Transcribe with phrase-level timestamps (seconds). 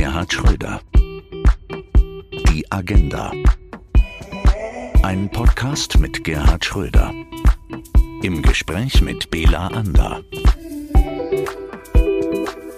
[0.00, 0.80] Gerhard Schröder.
[2.48, 3.32] Die Agenda.
[5.02, 7.12] Ein Podcast mit Gerhard Schröder.
[8.22, 10.22] Im Gespräch mit Bela Ander.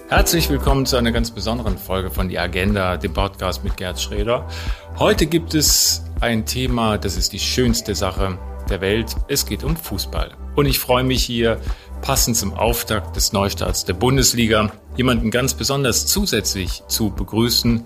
[0.08, 4.49] Herzlich willkommen zu einer ganz besonderen Folge von Die Agenda, dem Podcast mit Gerhard Schröder.
[4.99, 8.37] Heute gibt es ein Thema, das ist die schönste Sache
[8.69, 9.15] der Welt.
[9.29, 10.33] Es geht um Fußball.
[10.57, 11.61] Und ich freue mich hier
[12.01, 17.85] passend zum Auftakt des Neustarts der Bundesliga jemanden ganz besonders zusätzlich zu begrüßen.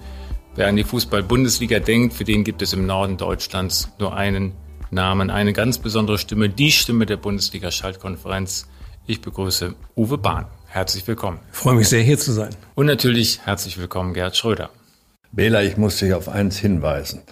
[0.54, 4.52] Wer an die Fußball-Bundesliga denkt, für den gibt es im Norden Deutschlands nur einen
[4.90, 8.66] Namen, eine ganz besondere Stimme, die Stimme der Bundesliga-Schaltkonferenz.
[9.06, 10.46] Ich begrüße Uwe Bahn.
[10.66, 11.38] Herzlich willkommen.
[11.52, 12.50] Ich freue mich sehr, hier zu sein.
[12.74, 14.70] Und natürlich herzlich willkommen, Gerhard Schröder.
[15.32, 17.22] Bela, ich muss dich auf eins hinweisen.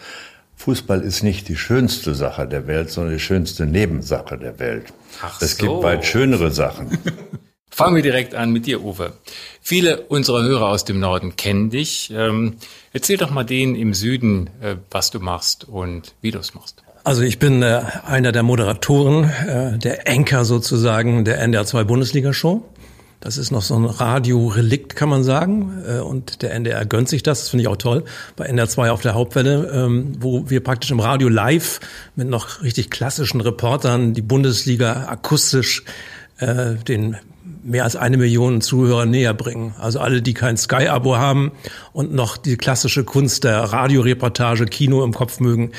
[0.56, 4.92] Fußball ist nicht die schönste Sache der Welt, sondern die schönste Nebensache der Welt.
[5.22, 5.66] Ach es so.
[5.66, 6.98] gibt weit schönere Sachen.
[7.74, 9.14] Fangen wir direkt an mit dir, Uwe.
[9.60, 12.12] Viele unserer Hörer aus dem Norden kennen dich.
[12.16, 12.54] Ähm,
[12.92, 16.84] erzähl doch mal denen im Süden, äh, was du machst und wie du es machst.
[17.02, 22.32] Also ich bin äh, einer der Moderatoren, äh, der Anchor sozusagen der NDR 2 Bundesliga
[22.32, 22.62] Show.
[23.18, 25.82] Das ist noch so ein Radiorelikt, kann man sagen.
[25.84, 27.40] Äh, und der NDR gönnt sich das.
[27.40, 28.04] Das finde ich auch toll.
[28.36, 31.80] Bei NDR 2 auf der Hauptwelle, ähm, wo wir praktisch im Radio live
[32.14, 35.82] mit noch richtig klassischen Reportern die Bundesliga akustisch
[36.38, 37.16] äh, den
[37.64, 39.74] mehr als eine Million Zuhörer näher bringen.
[39.78, 41.52] Also alle, die kein Sky-Abo haben
[41.92, 45.72] und noch die klassische Kunst der Radioreportage, Kino im Kopf mögen,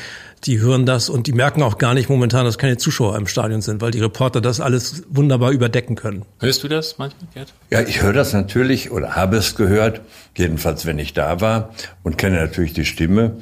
[0.46, 3.62] die hören das und die merken auch gar nicht momentan, dass keine Zuschauer im Stadion
[3.62, 6.24] sind, weil die Reporter das alles wunderbar überdecken können.
[6.40, 7.54] Hörst du das manchmal, Gerd?
[7.72, 10.02] Ja, ich höre das natürlich oder habe es gehört,
[10.36, 13.38] jedenfalls wenn ich da war und kenne natürlich die Stimme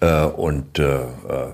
[0.00, 1.04] äh, und äh, äh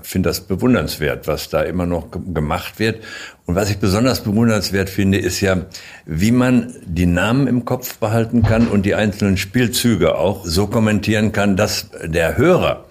[0.01, 3.03] finde das bewundernswert, was da immer noch gemacht wird.
[3.45, 5.65] Und was ich besonders bewundernswert finde, ist ja,
[6.05, 11.31] wie man die Namen im Kopf behalten kann und die einzelnen Spielzüge auch so kommentieren
[11.31, 12.85] kann, dass der Hörer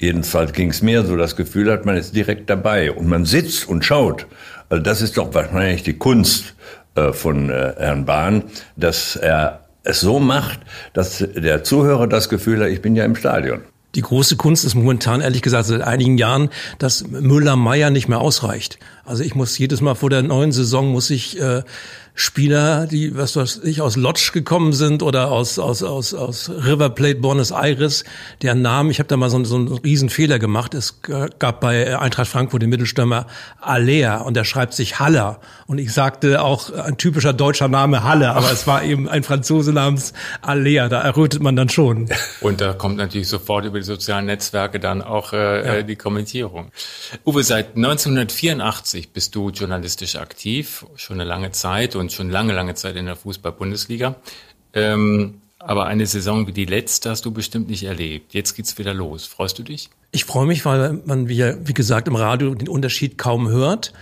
[0.00, 3.68] Jedenfalls ging es mir so, das Gefühl hat, man ist direkt dabei und man sitzt
[3.68, 4.26] und schaut.
[4.70, 6.54] Also das ist doch wahrscheinlich die Kunst
[6.94, 8.44] äh, von äh, Herrn Bahn,
[8.76, 10.60] dass er es so macht,
[10.94, 13.60] dass der Zuhörer das Gefühl hat, ich bin ja im Stadion.
[13.94, 18.78] Die große Kunst ist momentan, ehrlich gesagt, seit einigen Jahren, dass Müller-Meyer nicht mehr ausreicht.
[19.04, 21.62] Also ich muss jedes Mal vor der neuen Saison muss ich äh,
[22.14, 26.90] Spieler, die, was weiß ich, aus Lodge gekommen sind oder aus, aus, aus, aus River
[26.90, 28.04] Plate Buenos Aires,
[28.42, 30.74] deren Namen, ich habe da mal so, so einen riesen Fehler gemacht.
[30.74, 33.26] Es gab bei Eintracht Frankfurt den Mittelstürmer
[33.60, 35.40] Alea und der schreibt sich Haller.
[35.66, 39.72] Und ich sagte auch ein typischer deutscher Name Halle, aber es war eben ein Franzose
[39.72, 40.88] namens Alea.
[40.88, 42.08] Da errötet man dann schon.
[42.40, 45.82] Und da kommt natürlich sofort über die sozialen Netzwerke dann auch äh, ja.
[45.82, 46.70] die Kommentierung.
[47.24, 52.74] Uwe, seit 1984 bist du journalistisch aktiv, schon eine lange Zeit und schon lange, lange
[52.74, 54.16] Zeit in der Fußball-Bundesliga.
[54.72, 58.32] Ähm, aber eine Saison wie die letzte hast du bestimmt nicht erlebt.
[58.32, 59.26] Jetzt geht's wieder los.
[59.26, 59.90] Freust du dich?
[60.10, 63.92] Ich freue mich, weil man, wie, wie gesagt, im Radio den Unterschied kaum hört.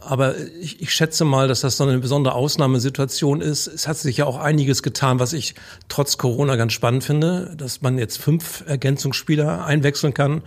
[0.00, 3.66] Aber ich, ich schätze mal, dass das so eine besondere Ausnahmesituation ist.
[3.66, 5.54] Es hat sich ja auch einiges getan, was ich
[5.88, 10.42] trotz Corona ganz spannend finde, dass man jetzt fünf Ergänzungsspieler einwechseln kann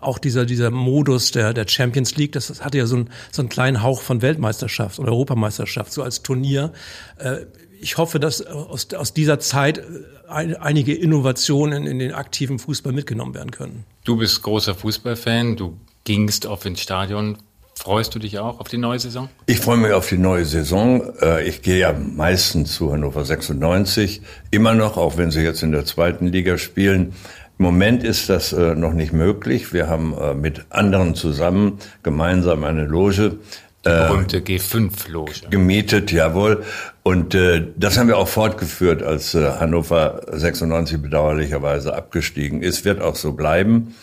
[0.00, 3.48] auch dieser, dieser Modus der, der Champions League, das, hatte ja so, ein, so einen
[3.48, 6.72] kleinen Hauch von Weltmeisterschaft oder Europameisterschaft, so als Turnier.
[7.18, 7.46] Äh,
[7.80, 9.82] ich hoffe, dass aus, aus dieser Zeit äh,
[10.28, 13.84] einige Innovationen in den aktiven Fußball mitgenommen werden können.
[14.04, 17.38] Du bist großer Fußballfan, du gingst auf ins Stadion.
[17.74, 19.28] Freust du dich auch auf die neue Saison?
[19.46, 21.12] Ich freue mich auf die neue Saison.
[21.22, 24.20] Äh, ich gehe ja meistens zu Hannover 96,
[24.50, 27.14] immer noch, auch wenn sie jetzt in der zweiten Liga spielen.
[27.58, 29.72] Im Moment ist das äh, noch nicht möglich.
[29.72, 33.38] Wir haben äh, mit anderen zusammen gemeinsam eine Loge.
[33.84, 35.48] Die äh, berühmte G5-Loge.
[35.50, 36.62] Gemietet, jawohl.
[37.02, 42.84] Und äh, das haben wir auch fortgeführt, als äh, Hannover 96 bedauerlicherweise abgestiegen ist.
[42.84, 43.94] Wird auch so bleiben.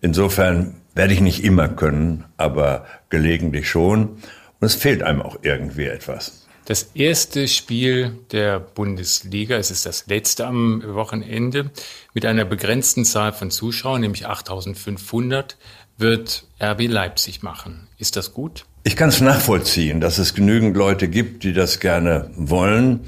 [0.00, 4.08] Insofern werde ich nicht immer können, aber gelegentlich schon.
[4.60, 6.46] Und es fehlt einem auch irgendwie etwas.
[6.72, 11.70] Das erste Spiel der Bundesliga, es ist das letzte am Wochenende,
[12.14, 15.58] mit einer begrenzten Zahl von Zuschauern, nämlich 8500,
[15.98, 17.88] wird RB Leipzig machen.
[17.98, 18.64] Ist das gut?
[18.84, 23.00] Ich kann es nachvollziehen, dass es genügend Leute gibt, die das gerne wollen.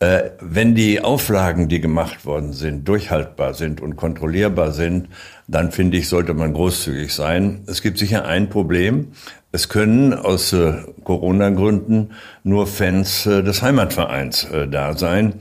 [0.00, 5.08] Äh, wenn die Auflagen, die gemacht worden sind, durchhaltbar sind und kontrollierbar sind,
[5.46, 7.62] dann finde ich, sollte man großzügig sein.
[7.68, 9.12] Es gibt sicher ein Problem.
[9.54, 10.72] Es können aus äh,
[11.04, 12.10] Corona-Gründen
[12.42, 15.34] nur Fans äh, des Heimatvereins äh, da sein.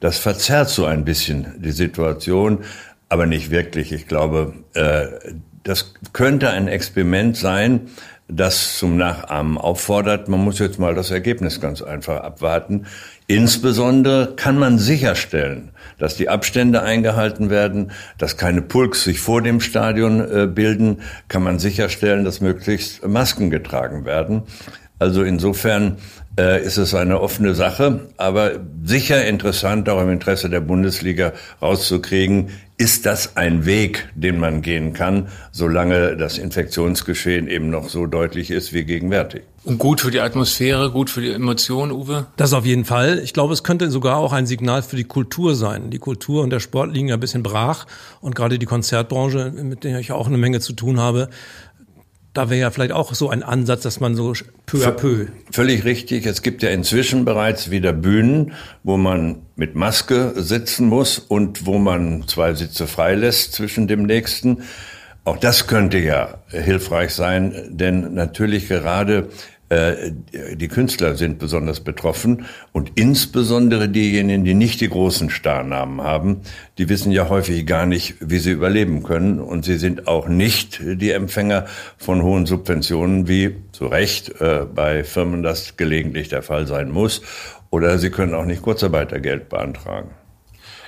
[0.00, 2.64] Das verzerrt so ein bisschen die Situation,
[3.08, 3.92] aber nicht wirklich.
[3.92, 4.52] Ich glaube,
[5.62, 7.82] das könnte ein Experiment sein,
[8.26, 10.28] das zum Nachahmen auffordert.
[10.28, 12.86] Man muss jetzt mal das Ergebnis ganz einfach abwarten.
[13.28, 15.70] Insbesondere kann man sicherstellen,
[16.02, 20.96] dass die Abstände eingehalten werden, dass keine Pulks sich vor dem Stadion äh, bilden,
[21.28, 24.42] kann man sicherstellen, dass möglichst Masken getragen werden.
[24.98, 25.98] Also insofern
[26.38, 28.52] äh, ist es eine offene Sache, aber
[28.84, 34.92] sicher interessant, auch im Interesse der Bundesliga rauszukriegen, ist das ein Weg, den man gehen
[34.92, 39.42] kann, solange das Infektionsgeschehen eben noch so deutlich ist wie gegenwärtig.
[39.64, 42.26] Und gut für die Atmosphäre, gut für die Emotionen, Uwe?
[42.36, 43.20] Das auf jeden Fall.
[43.22, 45.90] Ich glaube, es könnte sogar auch ein Signal für die Kultur sein.
[45.90, 47.86] Die Kultur und der Sport liegen ja ein bisschen brach
[48.20, 51.28] und gerade die Konzertbranche, mit der ich auch eine Menge zu tun habe,
[52.34, 54.32] da wäre ja vielleicht auch so ein Ansatz, dass man so
[54.64, 55.26] peu à peu.
[55.50, 56.24] Völlig richtig.
[56.26, 58.52] Es gibt ja inzwischen bereits wieder Bühnen,
[58.82, 64.62] wo man mit Maske sitzen muss und wo man zwei Sitze freilässt zwischen dem nächsten.
[65.24, 69.28] Auch das könnte ja hilfreich sein, denn natürlich gerade
[69.72, 76.42] die Künstler sind besonders betroffen und insbesondere diejenigen, die nicht die großen Starnamen haben,
[76.78, 80.80] die wissen ja häufig gar nicht, wie sie überleben können und sie sind auch nicht
[80.82, 81.66] die Empfänger
[81.96, 87.22] von hohen Subventionen, wie zu Recht äh, bei Firmen das gelegentlich der Fall sein muss
[87.70, 90.10] oder sie können auch nicht Kurzarbeitergeld beantragen.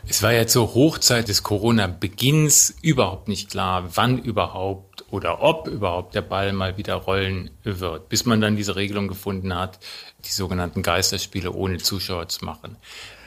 [0.07, 6.17] Es war jetzt zur Hochzeit des Corona-Beginns überhaupt nicht klar, wann überhaupt oder ob überhaupt
[6.17, 9.79] der Ball mal wieder rollen wird, bis man dann diese Regelung gefunden hat,
[10.25, 12.77] die sogenannten Geisterspiele ohne Zuschauer zu machen.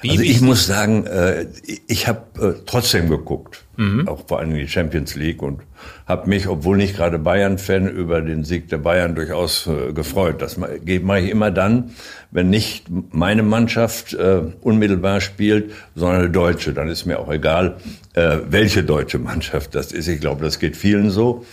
[0.01, 1.47] Wie also ich muss sagen, äh,
[1.87, 4.05] ich habe äh, trotzdem geguckt, mhm.
[4.05, 5.61] auch vor allem die Champions League und
[6.05, 10.41] habe mich, obwohl nicht gerade Bayern-Fan, über den Sieg der Bayern durchaus äh, gefreut.
[10.41, 11.91] Das mache ich immer dann,
[12.31, 16.73] wenn nicht meine Mannschaft unmittelbar spielt, sondern eine deutsche.
[16.73, 17.77] Dann ist mir auch egal,
[18.13, 20.09] welche deutsche Mannschaft das ist.
[20.09, 21.45] Ich glaube, das geht vielen so.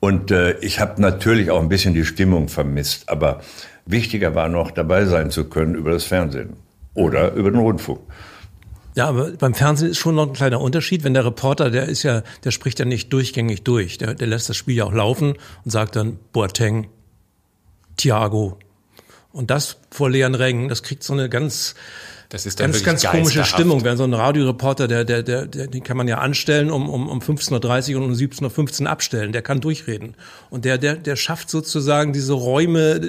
[0.00, 0.30] Und
[0.62, 3.40] ich habe natürlich auch ein bisschen die Stimmung vermisst, aber
[3.84, 6.56] wichtiger war noch, dabei sein zu können über das Fernsehen
[6.94, 8.00] oder über den Rundfunk.
[8.96, 11.04] Ja, aber beim Fernsehen ist schon noch ein kleiner Unterschied.
[11.04, 13.98] Wenn der Reporter, der ist ja, der spricht ja nicht durchgängig durch.
[13.98, 16.88] Der, der lässt das Spiel ja auch laufen und sagt dann Boateng,
[17.96, 18.58] Thiago.
[19.32, 21.76] Und das vor leeren Rängen, das kriegt so eine ganz,
[22.30, 23.82] das ist dann ganz, ganz komische Stimmung.
[23.82, 27.08] Wenn so ein Radioreporter, der, der, der, der, den kann man ja anstellen um, um,
[27.08, 29.32] um 15.30 Uhr und um 17.15 Uhr abstellen.
[29.32, 30.14] Der kann durchreden.
[30.48, 33.00] Und der, der, der schafft sozusagen diese Räume,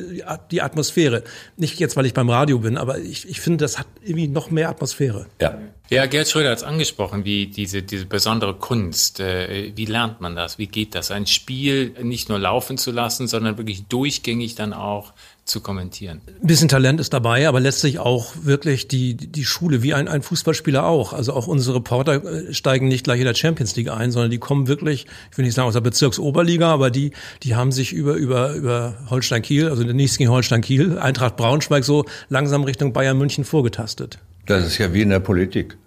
[0.49, 1.23] die Atmosphäre.
[1.55, 4.49] Nicht jetzt, weil ich beim Radio bin, aber ich, ich finde, das hat irgendwie noch
[4.49, 5.27] mehr Atmosphäre.
[5.39, 5.55] Ja.
[5.91, 9.19] Ja, Gerd Schröder hat es angesprochen, wie diese, diese besondere Kunst.
[9.19, 10.57] Äh, wie lernt man das?
[10.57, 11.11] Wie geht das?
[11.11, 15.11] Ein Spiel nicht nur laufen zu lassen, sondern wirklich durchgängig dann auch
[15.45, 16.21] zu kommentieren.
[16.27, 20.21] Ein bisschen Talent ist dabei, aber letztlich auch wirklich die, die Schule, wie ein, ein
[20.21, 21.13] Fußballspieler auch.
[21.13, 24.37] Also auch unsere Reporter äh, steigen nicht gleich in der Champions League ein, sondern die
[24.37, 27.11] kommen wirklich, ich will nicht sagen aus der Bezirksoberliga, aber die,
[27.43, 31.83] die haben sich über, über, über Holstein Kiel, also der nächsten Holstein Kiel, Eintracht Braunschweig
[31.83, 34.19] so langsam Richtung Bayern München vorgetastet.
[34.45, 35.77] Das ist ja wie in der Politik.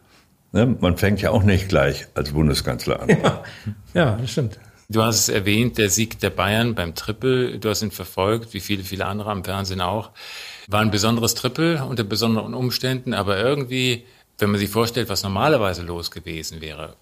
[0.52, 0.76] Ne?
[0.80, 3.08] Man fängt ja auch nicht gleich als Bundeskanzler an.
[3.08, 3.42] Ja,
[3.94, 4.58] ja das stimmt.
[4.88, 7.58] Du hast es erwähnt, der Sieg der Bayern beim Triple.
[7.58, 10.10] Du hast ihn verfolgt, wie viele, viele andere am Fernsehen auch.
[10.68, 14.04] War ein besonderes Triple unter besonderen Umständen, aber irgendwie,
[14.38, 16.96] wenn man sich vorstellt, was normalerweise los gewesen wäre,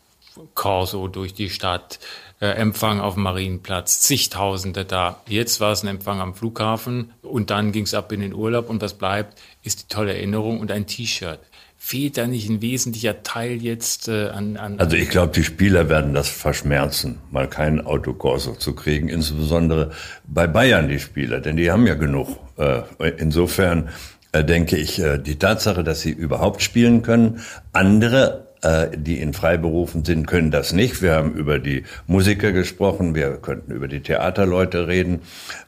[0.55, 1.99] Corso durch die Stadt,
[2.40, 5.20] äh, Empfang auf dem Marienplatz, zigtausende da.
[5.28, 8.70] Jetzt war es ein Empfang am Flughafen und dann ging es ab in den Urlaub
[8.70, 11.40] und was bleibt, ist die tolle Erinnerung und ein T-Shirt
[11.84, 15.88] fehlt da nicht ein wesentlicher Teil jetzt äh, an, an Also ich glaube, die Spieler
[15.88, 19.90] werden das verschmerzen, mal keinen Autokorso zu kriegen, insbesondere
[20.25, 22.38] bei Bayern die Spieler, denn die haben ja genug.
[22.57, 22.83] Äh,
[23.18, 23.88] insofern
[24.30, 27.40] äh, denke ich, äh, die Tatsache, dass sie überhaupt spielen können,
[27.73, 31.02] andere äh, die in Freiberufen sind, können das nicht.
[31.02, 35.23] Wir haben über die Musiker gesprochen, wir könnten über die Theaterleute reden.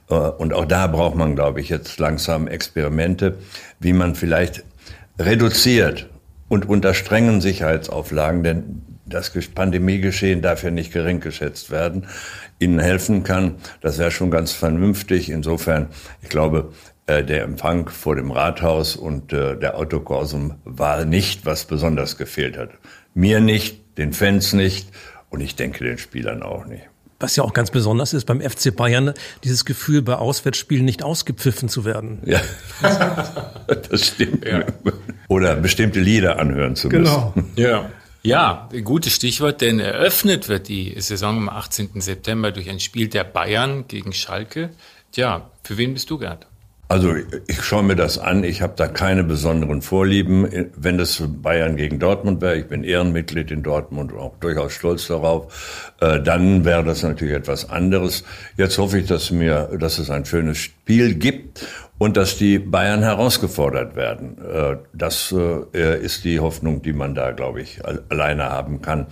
[0.09, 3.37] Äh, und auch da braucht man, glaube ich, jetzt langsam Experimente,
[3.81, 4.63] wie man vielleicht
[5.19, 6.09] reduziert
[6.49, 12.07] und unter strengen Sicherheitsauflagen, denn das Pandemiegeschehen darf ja nicht gering geschätzt werden,
[12.59, 13.57] ihnen helfen kann.
[13.81, 15.31] Das wäre schon ganz vernünftig.
[15.31, 15.89] Insofern,
[16.23, 16.73] ich glaube,
[17.07, 22.57] äh, der Empfang vor dem Rathaus und äh, der Autokorsum war nicht, was besonders gefehlt
[22.57, 22.71] hat.
[23.13, 24.89] Mir nicht, den Fans nicht
[25.29, 26.89] und ich denke den Spielern auch nicht.
[27.25, 29.15] Was ja auch ganz besonders ist beim FC Bayern,
[29.45, 32.19] dieses Gefühl, bei Auswärtsspielen nicht ausgepfiffen zu werden.
[32.27, 32.43] Ja,
[33.67, 34.45] das stimmt.
[34.45, 34.63] Ja.
[35.29, 37.05] Oder bestimmte Lieder anhören zu müssen.
[37.05, 37.35] Genau.
[37.57, 37.91] Ja.
[38.23, 42.03] Ja, gutes Stichwort, denn eröffnet wird die Saison am 18.
[42.03, 44.69] September durch ein Spiel der Bayern gegen Schalke.
[45.13, 46.47] Tja, für wen bist du, Gerd?
[46.87, 47.15] Also
[47.47, 48.45] ich schaue mir das an.
[48.45, 50.71] Ich habe da keine besonderen Vorlieben.
[50.77, 55.07] Wenn das Bayern gegen Dortmund wäre, ich bin Ehrenmitglied in Dortmund und auch durchaus stolz
[55.07, 58.25] darauf, äh, dann wäre das natürlich etwas anderes.
[58.59, 63.03] Jetzt hoffe ich, dass mir, dass es ein schönes Spiel gibt und dass die Bayern
[63.03, 64.37] herausgefordert werden.
[64.45, 69.07] Äh, das äh, ist die Hoffnung, die man da, glaube ich, alleine haben kann.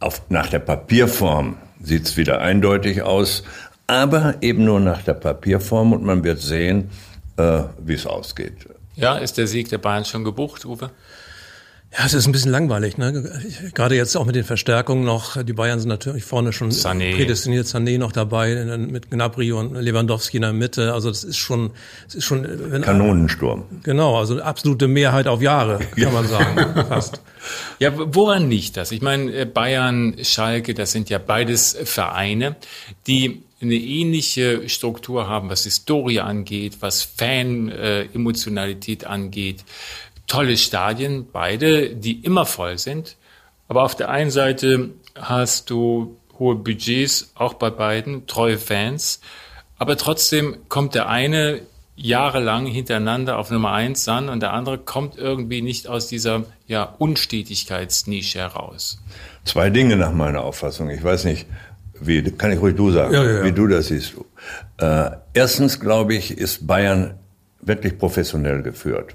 [0.00, 3.44] Auf, nach der Papierform sieht es wieder eindeutig aus
[3.86, 6.90] aber eben nur nach der Papierform und man wird sehen,
[7.36, 8.68] äh, wie es ausgeht.
[8.94, 10.90] Ja, ist der Sieg der Bayern schon gebucht, Uwe?
[11.96, 12.98] Ja, es ist ein bisschen langweilig.
[12.98, 13.40] Ne?
[13.72, 15.42] Gerade jetzt auch mit den Verstärkungen noch.
[15.42, 17.14] Die Bayern sind natürlich vorne schon Sané.
[17.14, 17.66] prädestiniert.
[17.66, 20.92] Sané noch dabei mit Gnabry und Lewandowski in der Mitte.
[20.92, 21.70] Also das ist schon,
[22.04, 23.64] das ist schon wenn, Kanonensturm.
[23.84, 26.10] Genau, also absolute Mehrheit auf Jahre, kann ja.
[26.10, 27.22] man sagen, fast.
[27.78, 28.90] Ja, woran liegt das?
[28.90, 32.56] Ich meine, Bayern, Schalke, das sind ja beides Vereine,
[33.06, 39.64] die eine ähnliche Struktur haben, was Historie angeht, was Fan-Emotionalität äh, angeht.
[40.26, 43.16] Tolle Stadien, beide, die immer voll sind.
[43.68, 49.20] Aber auf der einen Seite hast du hohe Budgets, auch bei beiden, treue Fans.
[49.78, 51.62] Aber trotzdem kommt der eine
[51.96, 56.94] jahrelang hintereinander auf Nummer eins an und der andere kommt irgendwie nicht aus dieser ja,
[56.98, 58.98] Unstetigkeitsnische heraus.
[59.44, 60.90] Zwei Dinge nach meiner Auffassung.
[60.90, 61.46] Ich weiß nicht,
[62.00, 63.44] wie, kann ich ruhig du sagen, ja, ja, ja.
[63.44, 64.14] wie du das siehst.
[64.78, 67.14] Äh, erstens, glaube ich, ist Bayern
[67.60, 69.14] wirklich professionell geführt.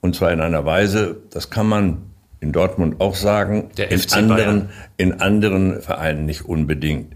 [0.00, 2.02] Und zwar in einer Weise, das kann man
[2.40, 7.14] in Dortmund auch sagen, Der in, FC anderen, in anderen Vereinen nicht unbedingt.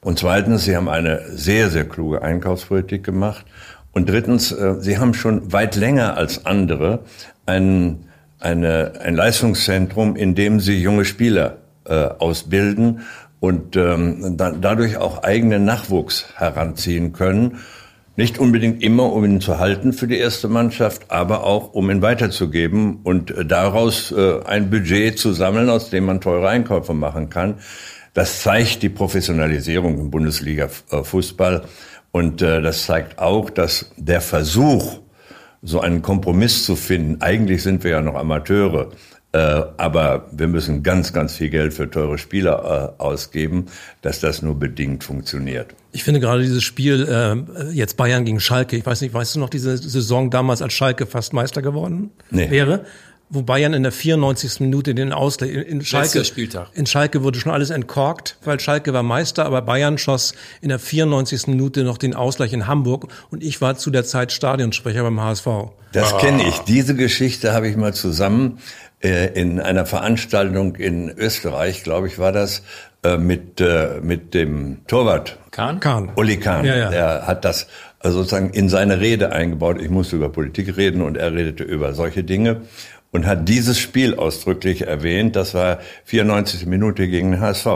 [0.00, 3.44] Und zweitens, sie haben eine sehr, sehr kluge Einkaufspolitik gemacht.
[3.92, 7.00] Und drittens, äh, sie haben schon weit länger als andere
[7.46, 8.04] ein,
[8.38, 13.00] eine, ein Leistungszentrum, in dem sie junge Spieler äh, ausbilden
[13.40, 17.58] und ähm, da, dadurch auch eigenen Nachwuchs heranziehen können.
[18.16, 22.02] Nicht unbedingt immer, um ihn zu halten für die erste Mannschaft, aber auch, um ihn
[22.02, 27.30] weiterzugeben und äh, daraus äh, ein Budget zu sammeln, aus dem man teure Einkäufe machen
[27.30, 27.54] kann.
[28.14, 31.62] Das zeigt die Professionalisierung im Bundesliga-Fußball.
[32.10, 34.98] Und äh, das zeigt auch, dass der Versuch,
[35.62, 38.90] so einen Kompromiss zu finden, eigentlich sind wir ja noch Amateure,
[39.36, 43.66] aber wir müssen ganz, ganz viel Geld für teure Spieler äh, ausgeben,
[44.00, 45.74] dass das nur bedingt funktioniert.
[45.92, 49.40] Ich finde gerade dieses Spiel, äh, jetzt Bayern gegen Schalke, ich weiß nicht, weißt du
[49.40, 52.50] noch diese Saison damals, als Schalke fast Meister geworden nee.
[52.50, 52.86] wäre?
[53.30, 54.60] wo Bayern in der 94.
[54.60, 56.68] Minute den Ausgleich in Schalke Spieltag.
[56.74, 60.78] in Schalke wurde schon alles entkorkt, weil Schalke war Meister, aber Bayern schoss in der
[60.78, 61.46] 94.
[61.48, 65.46] Minute noch den Ausgleich in Hamburg und ich war zu der Zeit Stadionsprecher beim HSV.
[65.92, 66.18] Das ah.
[66.18, 66.58] kenne ich.
[66.60, 72.32] Diese Geschichte habe ich mal zusammen äh, in einer Veranstaltung in Österreich, glaube ich, war
[72.32, 72.62] das,
[73.04, 75.38] äh, mit, äh, mit dem Torwart.
[75.52, 75.78] Kahn?
[75.78, 76.10] Kahn.
[76.16, 76.64] Uli Kahn.
[76.64, 76.90] Ja, ja.
[76.90, 77.68] Der hat das
[78.02, 79.80] sozusagen in seine Rede eingebaut.
[79.80, 82.62] Ich musste über Politik reden und er redete über solche Dinge
[83.12, 85.36] und hat dieses Spiel ausdrücklich erwähnt.
[85.36, 87.66] Das war 94 Minute gegen den HSV.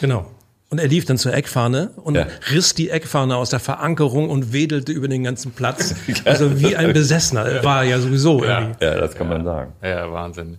[0.00, 0.26] Genau.
[0.70, 2.26] Und er lief dann zur Eckfahne und ja.
[2.50, 5.94] riss die Eckfahne aus der Verankerung und wedelte über den ganzen Platz.
[6.24, 7.62] Also wie ein Besessener.
[7.62, 8.60] War ja sowieso ja.
[8.60, 8.84] irgendwie.
[8.84, 9.72] Ja, das kann man sagen.
[9.82, 10.58] Ja, Wahnsinn.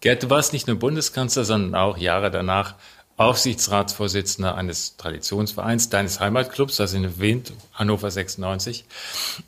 [0.00, 2.74] Gerd, du warst nicht nur Bundeskanzler, sondern auch Jahre danach
[3.18, 8.84] Aufsichtsratsvorsitzender eines Traditionsvereins, deines Heimatclubs, das in erwähnt, Hannover 96.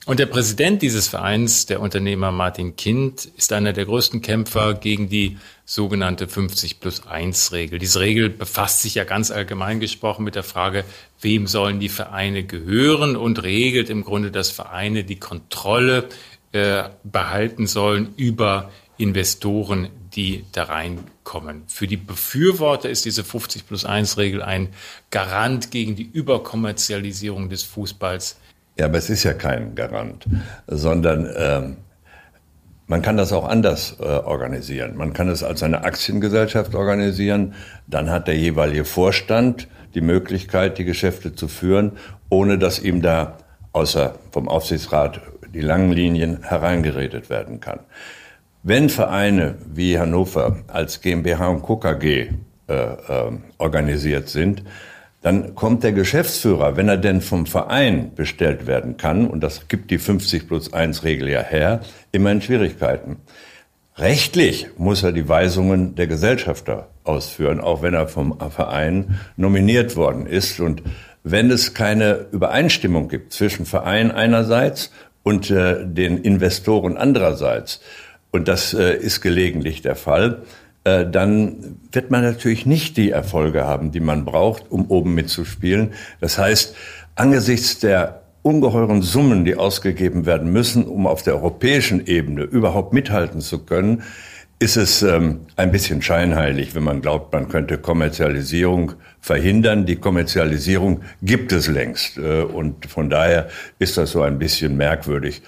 [0.07, 5.09] Und der Präsident dieses Vereins, der Unternehmer Martin Kind, ist einer der größten Kämpfer gegen
[5.09, 7.79] die sogenannte 50 plus 1 Regel.
[7.79, 10.85] Diese Regel befasst sich ja ganz allgemein gesprochen mit der Frage,
[11.21, 16.09] wem sollen die Vereine gehören und regelt im Grunde, dass Vereine die Kontrolle
[16.51, 21.63] äh, behalten sollen über Investoren, die da reinkommen.
[21.69, 24.69] Für die Befürworter ist diese 50 plus 1 Regel ein
[25.11, 28.37] Garant gegen die Überkommerzialisierung des Fußballs.
[28.77, 30.27] Ja, aber es ist ja kein Garant,
[30.67, 31.77] sondern ähm,
[32.87, 34.97] man kann das auch anders äh, organisieren.
[34.97, 37.55] Man kann es als eine Aktiengesellschaft organisieren.
[37.87, 41.93] Dann hat der jeweilige Vorstand die Möglichkeit, die Geschäfte zu führen,
[42.29, 43.39] ohne dass ihm da
[43.73, 45.21] außer vom Aufsichtsrat
[45.55, 47.81] die langen Linien hereingeredet werden kann.
[48.63, 52.29] Wenn Vereine wie Hannover als GmbH und KKG
[52.69, 54.63] äh, äh, organisiert sind,
[55.23, 59.91] dann kommt der Geschäftsführer, wenn er denn vom Verein bestellt werden kann, und das gibt
[59.91, 61.81] die 50 plus 1 Regel ja her,
[62.13, 63.17] immer in Schwierigkeiten.
[63.97, 70.27] Rechtlich muss er die Weisungen der Gesellschafter ausführen, auch wenn er vom Verein nominiert worden
[70.27, 70.61] ist.
[70.61, 70.83] Und
[71.23, 74.91] wenn es keine Übereinstimmung gibt zwischen Verein einerseits
[75.23, 77.81] und äh, den Investoren andererseits,
[78.31, 80.43] und das äh, ist gelegentlich der Fall,
[80.85, 85.91] äh, dann wird man natürlich nicht die Erfolge haben, die man braucht, um oben mitzuspielen.
[86.21, 86.75] Das heißt,
[87.17, 93.41] angesichts der ungeheuren Summen, die ausgegeben werden müssen, um auf der europäischen Ebene überhaupt mithalten
[93.41, 94.03] zu können,
[94.59, 99.87] ist es ähm, ein bisschen scheinheilig, wenn man glaubt, man könnte Kommerzialisierung verhindern.
[99.87, 102.19] Die Kommerzialisierung gibt es längst.
[102.19, 105.41] Äh, und von daher ist das so ein bisschen merkwürdig,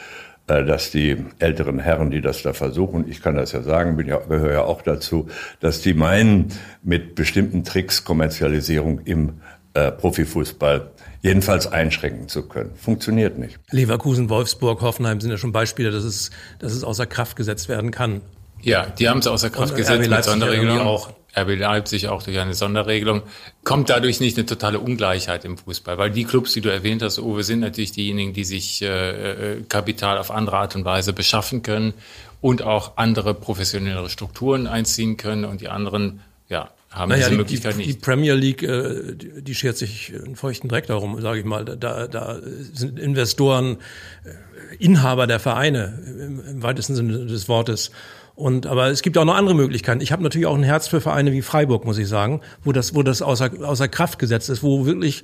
[0.47, 4.19] dass die älteren Herren, die das da versuchen, ich kann das ja sagen, bin ja,
[4.19, 5.29] gehöre ja auch dazu,
[5.61, 6.49] dass die meinen,
[6.83, 9.41] mit bestimmten Tricks Kommerzialisierung im
[9.75, 10.91] äh, Profifußball
[11.23, 12.75] jedenfalls einschränken zu können.
[12.75, 13.59] Funktioniert nicht.
[13.71, 17.91] Leverkusen, Wolfsburg, Hoffenheim sind ja schon Beispiele, dass es, dass es außer Kraft gesetzt werden
[17.91, 18.21] kann.
[18.61, 20.81] Ja, die haben es außer Kraft gesetzt mit Sonderregelung.
[20.81, 21.13] Auch.
[21.37, 23.23] RB Leipzig auch durch eine Sonderregelung.
[23.65, 25.99] Kommt dadurch nicht eine totale Ungleichheit im Fußball?
[25.99, 29.63] Weil die Clubs, die du erwähnt hast, Uwe, sind natürlich diejenigen, die sich äh, äh,
[29.69, 31.95] Kapital auf andere Art und Weise beschaffen können
[32.41, 37.37] und auch andere professionellere Strukturen einziehen können und die anderen, ja, haben naja, diese die,
[37.37, 37.89] Möglichkeit die, nicht.
[37.89, 41.65] Die Premier League, äh, die, die schert sich einen feuchten Dreck darum, sage ich mal.
[41.65, 42.39] Da, da
[42.73, 43.79] sind Investoren
[44.25, 47.91] äh, Inhaber der Vereine im, im weitesten Sinne des Wortes.
[48.35, 50.01] Und aber es gibt auch noch andere Möglichkeiten.
[50.01, 52.95] Ich habe natürlich auch ein Herz für Vereine wie Freiburg, muss ich sagen, wo das,
[52.95, 55.23] wo das außer, außer Kraft gesetzt ist, wo wirklich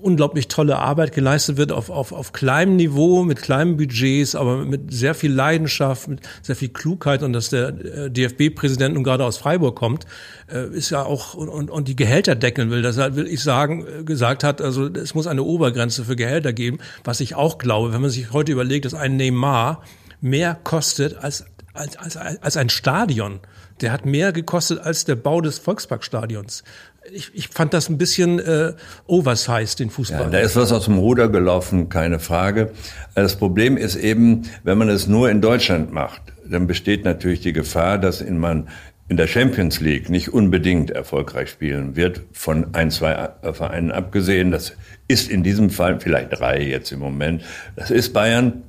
[0.00, 4.92] unglaublich tolle Arbeit geleistet wird auf, auf, auf kleinem Niveau, mit kleinen Budgets, aber mit
[4.92, 9.36] sehr viel Leidenschaft, mit sehr viel Klugheit und dass der äh, DFB-Präsident nun gerade aus
[9.36, 10.06] Freiburg kommt,
[10.50, 12.80] äh, ist ja auch und, und die Gehälter deckeln will.
[12.80, 16.78] Das will ich sagen, äh, gesagt hat, also es muss eine Obergrenze für Gehälter geben,
[17.04, 19.82] was ich auch glaube, wenn man sich heute überlegt, dass ein Neymar
[20.20, 21.44] mehr kostet als
[21.78, 23.40] als, als, als ein Stadion.
[23.80, 26.64] Der hat mehr gekostet als der Bau des Volksparkstadions.
[27.12, 28.74] Ich, ich fand das ein bisschen äh,
[29.06, 30.24] oversized, den Fußball.
[30.24, 32.72] Ja, da ist was aus dem Ruder gelaufen, keine Frage.
[33.14, 37.52] Das Problem ist eben, wenn man es nur in Deutschland macht, dann besteht natürlich die
[37.52, 38.68] Gefahr, dass in man
[39.08, 44.50] in der Champions League nicht unbedingt erfolgreich spielen wird, von ein, zwei Vereinen abgesehen.
[44.50, 44.74] Das
[45.08, 47.42] ist in diesem Fall vielleicht drei jetzt im Moment.
[47.74, 48.64] Das ist Bayern,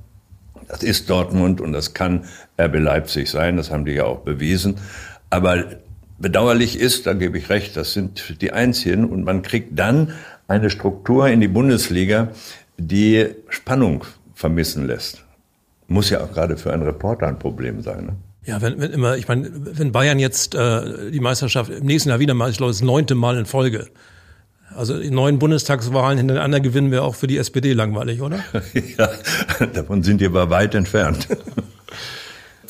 [0.69, 2.25] das ist Dortmund und das kann
[2.59, 4.75] RB Leipzig sein, das haben die ja auch bewiesen.
[5.29, 5.65] Aber
[6.19, 10.13] bedauerlich ist, da gebe ich recht, das sind die einzigen und man kriegt dann
[10.47, 12.29] eine Struktur in die Bundesliga,
[12.77, 15.25] die Spannung vermissen lässt.
[15.88, 18.05] Muss ja auch gerade für einen Reporter ein Problem sein.
[18.05, 18.15] Ne?
[18.45, 22.19] Ja, wenn, wenn immer, ich meine, wenn Bayern jetzt äh, die Meisterschaft im nächsten Jahr
[22.19, 23.88] wieder mal, ich glaube, das neunte Mal in Folge
[24.75, 28.44] also die neuen Bundestagswahlen hintereinander gewinnen wir auch für die SPD langweilig, oder?
[28.98, 29.09] ja,
[29.74, 31.27] davon sind die aber weit entfernt.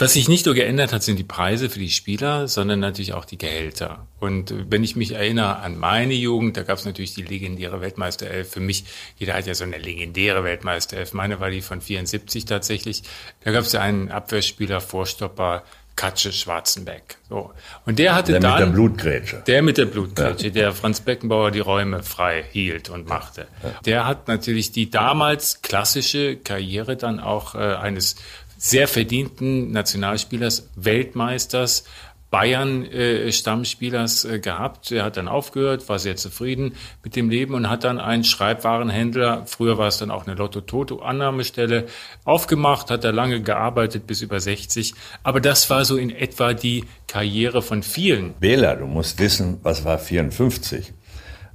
[0.02, 3.26] Was sich nicht nur geändert hat, sind die Preise für die Spieler, sondern natürlich auch
[3.26, 4.08] die Gehälter.
[4.22, 8.50] Und wenn ich mich erinnere an meine Jugend, da gab es natürlich die legendäre Weltmeisterelf.
[8.50, 8.86] Für mich,
[9.18, 11.12] jeder hat ja so eine legendäre Weltmeisterelf.
[11.12, 13.04] Meine war die von 74 tatsächlich.
[13.44, 15.64] Da gab es ja einen Abwehrspieler, Vorstopper,
[16.00, 17.18] Katsche Schwarzenbeck.
[17.28, 17.52] So.
[17.86, 18.58] Und der hatte der dann.
[18.58, 19.44] Der mit der Blutgrätsche.
[19.46, 20.54] Der mit der Blutgrätsche, ja.
[20.54, 23.48] der Franz Beckenbauer die Räume frei hielt und machte.
[23.62, 23.82] Ja.
[23.86, 28.16] Der hat natürlich die damals klassische Karriere dann auch äh, eines
[28.58, 31.84] sehr verdienten Nationalspielers, Weltmeisters,
[32.32, 34.92] Bayern-Stammspielers äh, gehabt.
[34.92, 39.46] Er hat dann aufgehört, war sehr zufrieden mit dem Leben und hat dann einen Schreibwarenhändler,
[39.48, 41.88] früher war es dann auch eine Lotto-Toto-Annahmestelle,
[42.26, 44.94] aufgemacht, hat da lange gearbeitet, bis über 60.
[45.24, 48.34] Aber das war so in etwa die Karriere von vielen.
[48.40, 50.94] Bela, du musst wissen, was war 54?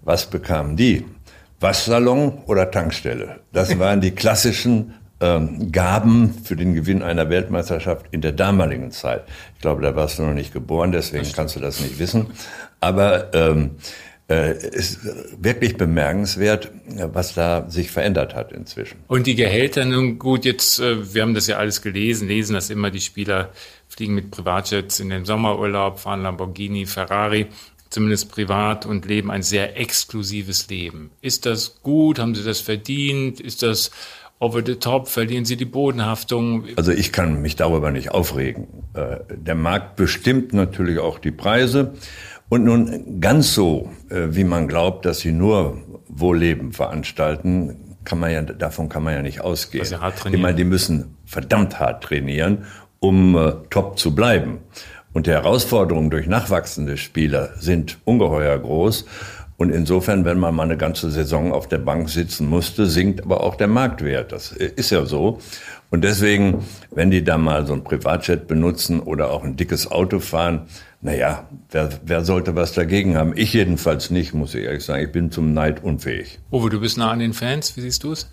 [0.03, 1.05] Was bekamen die?
[1.61, 3.41] Waschsalon oder Tankstelle?
[3.53, 9.25] Das waren die klassischen ähm, Gaben für den Gewinn einer Weltmeisterschaft in der damaligen Zeit.
[9.55, 12.29] Ich glaube, da warst du noch nicht geboren, deswegen kannst du das nicht wissen.
[12.81, 13.77] Aber ähm,
[14.29, 15.01] äh, ist
[15.39, 18.97] wirklich bemerkenswert, was da sich verändert hat inzwischen.
[19.07, 22.71] Und die Gehälter, nun gut, jetzt, äh, wir haben das ja alles gelesen, lesen das
[22.71, 23.51] immer, die Spieler
[23.89, 27.49] fliegen mit Privatjets in den Sommerurlaub, fahren Lamborghini, Ferrari,
[27.91, 31.11] zumindest privat und leben ein sehr exklusives Leben.
[31.21, 32.19] Ist das gut?
[32.19, 33.41] Haben sie das verdient?
[33.41, 33.91] Ist das
[34.45, 36.65] over the top, verlieren sie die Bodenhaftung.
[36.77, 38.67] Also ich kann mich darüber nicht aufregen.
[38.95, 41.95] Äh, der Markt bestimmt natürlich auch die Preise.
[42.49, 45.79] Und nun ganz so, äh, wie man glaubt, dass sie nur
[46.09, 49.83] Wohlleben veranstalten, kann man ja, davon kann man ja nicht ausgehen.
[49.83, 50.39] Also hart trainieren.
[50.39, 52.67] Ich meine, die müssen verdammt hart trainieren,
[53.01, 54.59] um äh, top zu bleiben.
[55.15, 59.07] Und die Herausforderungen durch nachwachsende Spieler sind ungeheuer groß.
[59.57, 63.43] Und insofern, wenn man mal eine ganze Saison auf der Bank sitzen musste, sinkt aber
[63.43, 64.33] auch der Marktwert.
[64.33, 65.39] Das ist ja so.
[65.91, 70.19] Und deswegen, wenn die da mal so ein Privatjet benutzen oder auch ein dickes Auto
[70.19, 70.63] fahren,
[71.01, 73.33] naja, wer, wer sollte was dagegen haben?
[73.37, 75.05] Ich jedenfalls nicht, muss ich ehrlich sagen.
[75.05, 76.41] Ich bin zum Neid unfähig.
[76.51, 77.77] Uwe, du bist nah an den Fans.
[77.77, 78.29] Wie siehst du es?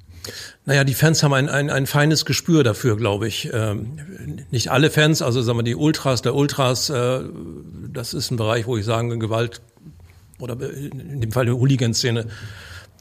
[0.65, 3.49] Naja, die Fans haben ein, ein, ein feines Gespür dafür, glaube ich.
[3.53, 3.97] Ähm,
[4.51, 7.21] nicht alle Fans, also sagen wir die Ultras der Ultras, äh,
[7.91, 9.61] das ist ein Bereich, wo ich sagen, Gewalt
[10.41, 12.27] oder in dem Fall die Hooligan-Szene.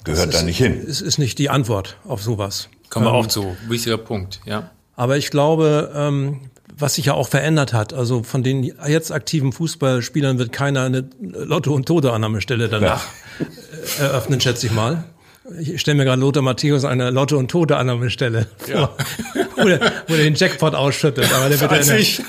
[0.05, 0.83] Gehört da nicht hin.
[0.87, 2.68] Es ist nicht die Antwort auf sowas.
[2.88, 3.57] Kommen wir ähm, auch zu.
[3.68, 4.70] Wichtiger Punkt, ja.
[4.96, 6.40] Aber ich glaube, ähm,
[6.76, 11.09] was sich ja auch verändert hat, also von den jetzt aktiven Fußballspielern wird keiner eine
[11.20, 13.05] Lotto- und Tode-Annahmestelle danach
[13.98, 14.05] ja.
[14.07, 15.05] eröffnen, schätze ich mal.
[15.59, 18.88] Ich stelle mir gerade Lothar Matthäus eine Lotto- und Tode-Annahmestelle ja.
[18.88, 18.96] vor,
[19.35, 21.33] wo, der, wo der den Jackpot ausschüttet.
[21.33, 22.23] Aber der wird ja ich.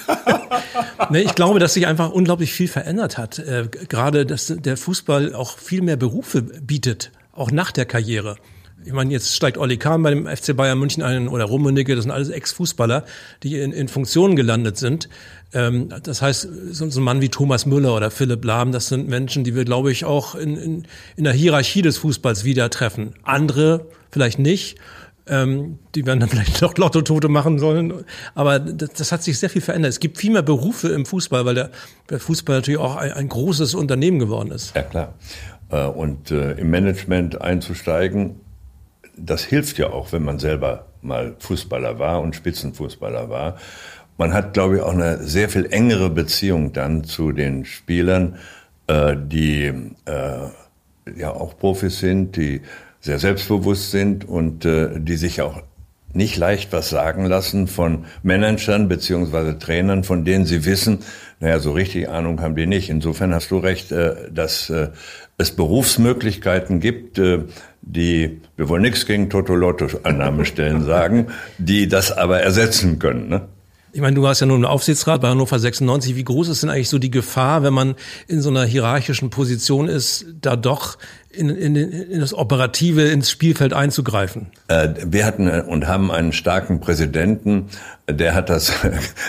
[1.10, 3.40] nee, ich glaube, dass sich einfach unglaublich viel verändert hat.
[3.40, 8.38] Äh, gerade, dass der Fußball auch viel mehr Berufe bietet, auch nach der Karriere
[8.86, 12.04] ich meine, jetzt steigt Olli Kahn bei dem FC Bayern München ein oder Rummenigge, das
[12.04, 13.06] sind alles Ex-Fußballer,
[13.44, 15.10] die in, in Funktionen gelandet sind.
[15.54, 19.08] Ähm, das heißt, so, so ein Mann wie Thomas Müller oder Philipp Lahm, das sind
[19.08, 23.14] Menschen, die wir, glaube ich, auch in, in, in der Hierarchie des Fußballs wieder treffen.
[23.24, 24.78] Andere vielleicht nicht.
[25.28, 28.06] Ähm, die werden dann vielleicht doch Lotto-Tote machen sollen.
[28.34, 29.90] Aber das, das, hat sich sehr viel verändert.
[29.90, 31.70] Es gibt viel mehr Berufe im Fußball, weil der,
[32.10, 34.76] der Fußball natürlich auch ein, ein großes Unternehmen geworden ist.
[34.76, 35.14] Ja, klar.
[35.70, 38.40] Äh, und äh, im Management einzusteigen,
[39.16, 43.58] das hilft ja auch, wenn man selber mal Fußballer war und Spitzenfußballer war.
[44.18, 48.38] Man hat, glaube ich, auch eine sehr viel engere Beziehung dann zu den Spielern,
[48.88, 49.74] äh, die
[50.06, 50.50] äh,
[51.16, 52.62] ja auch Profis sind, die
[53.02, 55.62] sehr selbstbewusst sind und äh, die sich auch
[56.14, 61.00] nicht leicht was sagen lassen von Managern beziehungsweise Trainern, von denen sie wissen,
[61.40, 62.90] naja, so richtig Ahnung haben die nicht.
[62.90, 64.90] Insofern hast du recht, äh, dass äh,
[65.38, 67.46] es Berufsmöglichkeiten gibt, äh,
[67.82, 73.30] die, wir wollen nichts gegen Totolotto-Annahmestellen sagen, die das aber ersetzen können.
[73.30, 73.42] Ne?
[73.94, 76.16] Ich meine, du warst ja nun im Aufsichtsrat bei Hannover 96.
[76.16, 77.96] Wie groß ist denn eigentlich so die Gefahr, wenn man
[78.28, 80.98] in so einer hierarchischen Position ist, da doch
[81.34, 84.48] in, in, in das Operative ins Spielfeld einzugreifen?
[84.68, 87.68] Äh, wir hatten und haben einen starken Präsidenten,
[88.10, 88.74] der hat das,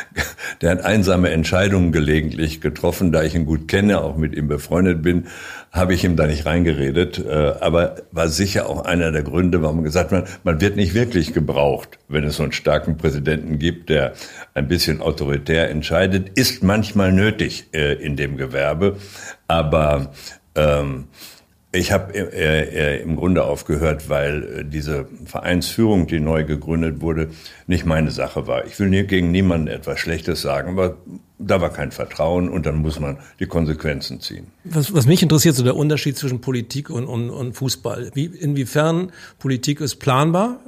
[0.63, 5.03] der hat einsame Entscheidungen gelegentlich getroffen, da ich ihn gut kenne, auch mit ihm befreundet
[5.03, 5.27] bin
[5.73, 9.77] habe ich ihm da nicht reingeredet, äh, aber war sicher auch einer der Gründe, warum
[9.77, 13.89] man gesagt hat, man wird nicht wirklich gebraucht, wenn es so einen starken Präsidenten gibt,
[13.89, 14.13] der
[14.53, 18.99] ein bisschen autoritär entscheidet, ist manchmal nötig äh, in dem Gewerbe,
[19.49, 20.13] aber
[20.55, 21.09] ähm,
[21.75, 27.31] ich habe äh, äh, im Grunde aufgehört, weil äh, diese Vereinsführung, die neu gegründet wurde,
[27.67, 28.67] nicht meine Sache war.
[28.67, 30.99] Ich will gegen niemanden etwas Schlechtes sagen, aber
[31.39, 34.49] da war kein Vertrauen und dann muss man die Konsequenzen ziehen.
[34.65, 38.11] Was, was mich interessiert, so der Unterschied zwischen Politik und, und, und Fußball.
[38.15, 40.61] Wie, inwiefern Politik ist planbar,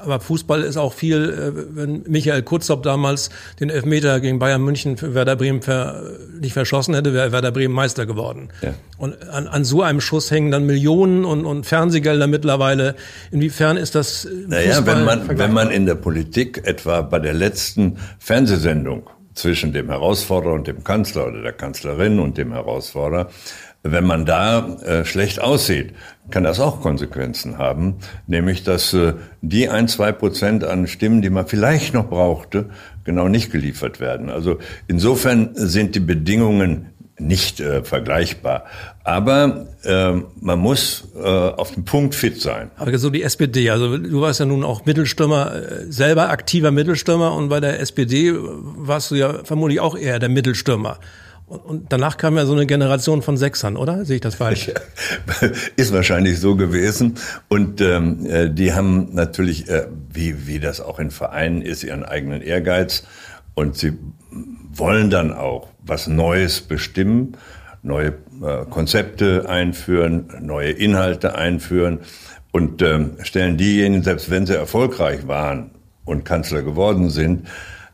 [0.00, 3.30] aber Fußball ist auch viel, äh, wenn Michael Kurzop damals
[3.60, 6.02] den Elfmeter gegen Bayern München für Werder Bremen ver,
[6.40, 8.48] nicht verschossen hätte, wäre Werder Bremen Meister geworden.
[8.62, 8.74] Ja.
[8.96, 12.94] Und an, an so einem Schuss hängen dann Millionen und, und Fernsehgelder mittlerweile.
[13.30, 17.34] Inwiefern ist das äh, Naja, wenn man, wenn man in der Politik etwa bei der
[17.34, 23.30] letzten Fernsehsendung zwischen dem Herausforderer und dem Kanzler oder der Kanzlerin und dem Herausforderer
[23.92, 25.94] wenn man da äh, schlecht aussieht,
[26.30, 27.96] kann das auch Konsequenzen haben,
[28.26, 32.70] nämlich dass äh, die ein, zwei Prozent an Stimmen, die man vielleicht noch brauchte,
[33.04, 34.30] genau nicht geliefert werden.
[34.30, 38.64] Also insofern sind die Bedingungen nicht äh, vergleichbar.
[39.04, 42.70] Aber äh, man muss äh, auf den Punkt fit sein.
[42.76, 47.34] Aber so die SPD, also du warst ja nun auch Mittelstürmer, äh, selber aktiver Mittelstürmer
[47.34, 50.98] und bei der SPD warst du ja vermutlich auch eher der Mittelstürmer.
[51.48, 54.04] Und danach kam ja so eine Generation von Sechsern, oder?
[54.04, 54.70] Sehe ich das falsch?
[55.76, 57.14] Ist wahrscheinlich so gewesen.
[57.48, 62.04] Und ähm, äh, die haben natürlich, äh, wie, wie das auch in Vereinen ist, ihren
[62.04, 63.04] eigenen Ehrgeiz.
[63.54, 63.94] Und sie
[64.74, 67.36] wollen dann auch was Neues bestimmen,
[67.82, 72.00] neue äh, Konzepte einführen, neue Inhalte einführen
[72.52, 75.70] und ähm, stellen diejenigen, selbst wenn sie erfolgreich waren
[76.04, 77.48] und Kanzler geworden sind,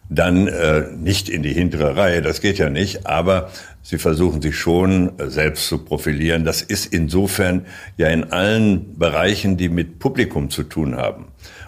[0.09, 3.51] dann äh, nicht in die hintere Reihe, das geht ja nicht, aber
[3.83, 6.45] sie versuchen sich schon äh, selbst zu profilieren.
[6.45, 11.27] Das ist insofern ja in allen Bereichen, die mit Publikum zu tun haben.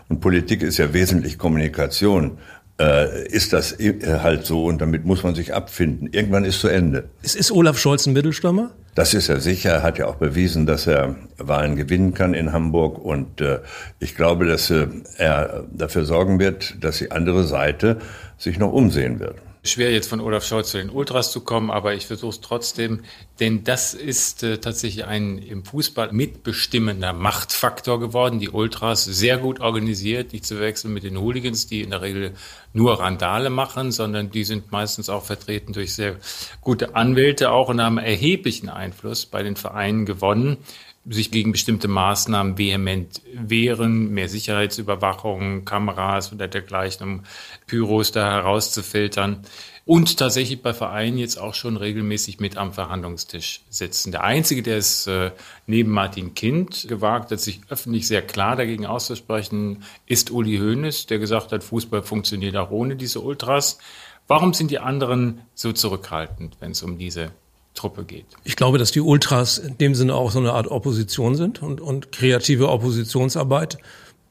[0.09, 2.39] Und Politik ist ja wesentlich Kommunikation.
[2.79, 6.11] Äh, ist das halt so und damit muss man sich abfinden.
[6.13, 7.09] Irgendwann ist zu Ende.
[7.23, 8.73] Ist, ist Olaf Scholz ein Mittelstürmer?
[8.97, 12.55] Das ist er sicher, Er hat ja auch bewiesen, dass er Wahlen gewinnen kann in
[12.55, 12.99] Hamburg.
[12.99, 13.59] Und äh,
[14.01, 14.87] ich glaube, dass äh,
[15.19, 17.99] er dafür sorgen wird, dass die andere Seite
[18.39, 19.37] sich noch umsehen wird.
[19.67, 23.01] Schwer jetzt von Olaf Scholz zu den Ultras zu kommen, aber ich versuche es trotzdem,
[23.41, 28.41] denn das ist äh, tatsächlich ein im Fußball mitbestimmender Machtfaktor geworden.
[28.41, 32.33] Die Ultras sehr gut organisiert, nicht zu wechseln mit den Hooligans, die in der Regel
[32.73, 36.17] nur Randale machen, sondern die sind meistens auch vertreten durch sehr
[36.61, 40.59] gute Anwälte auch und haben erheblichen Einfluss bei den Vereinen gewonnen.
[41.09, 47.23] Sich gegen bestimmte Maßnahmen vehement wehren, mehr Sicherheitsüberwachung, Kameras oder dergleichen, um
[47.67, 49.43] Pyros da herauszufiltern.
[49.85, 54.11] Und tatsächlich bei Vereinen jetzt auch schon regelmäßig mit am Verhandlungstisch sitzen.
[54.11, 55.31] Der Einzige, der es äh,
[55.69, 61.21] neben Martin Kind gewagt hat, sich öffentlich sehr klar dagegen auszusprechen, ist Uli Hoeneß, der
[61.21, 63.79] gesagt hat, Fußball funktioniert auch ohne diese Ultras.
[64.27, 67.31] Warum sind die anderen so zurückhaltend, wenn es um diese
[67.77, 68.27] Truppe geht?
[68.43, 71.81] Ich glaube, dass die Ultras in dem Sinne auch so eine Art Opposition sind und,
[71.81, 73.79] und kreative Oppositionsarbeit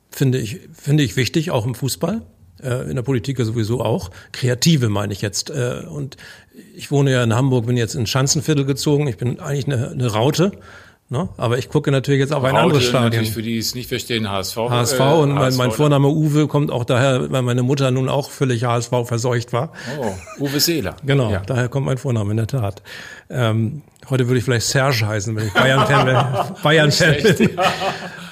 [0.10, 2.22] finde ich, finde ich wichtig, auch im Fußball.
[2.62, 4.12] Äh, in der Politik sowieso auch.
[4.32, 5.50] Kreative meine ich jetzt.
[5.50, 6.18] Äh, und
[6.76, 9.08] ich wohne ja in Hamburg, bin jetzt in Schanzenviertel gezogen.
[9.08, 10.52] Ich bin eigentlich eine, eine Raute.
[11.08, 11.30] Ne?
[11.38, 13.12] Aber ich gucke natürlich jetzt auf ein anderes Stadion.
[13.12, 14.58] Natürlich für die es nicht verstehen, HSV.
[14.58, 18.10] HSV äh, und mein, HSV, mein Vorname Uwe kommt auch daher, weil meine Mutter nun
[18.10, 19.72] auch völlig HSV verseucht war.
[20.00, 20.96] Oh, Uwe Seeler.
[21.06, 21.44] Genau, ja.
[21.46, 22.82] daher kommt mein Vorname in der Tat.
[23.30, 26.56] Ähm, heute würde ich vielleicht Serge heißen, wenn ich Bayern-Fan wäre.
[26.64, 27.16] Bayern-Fan.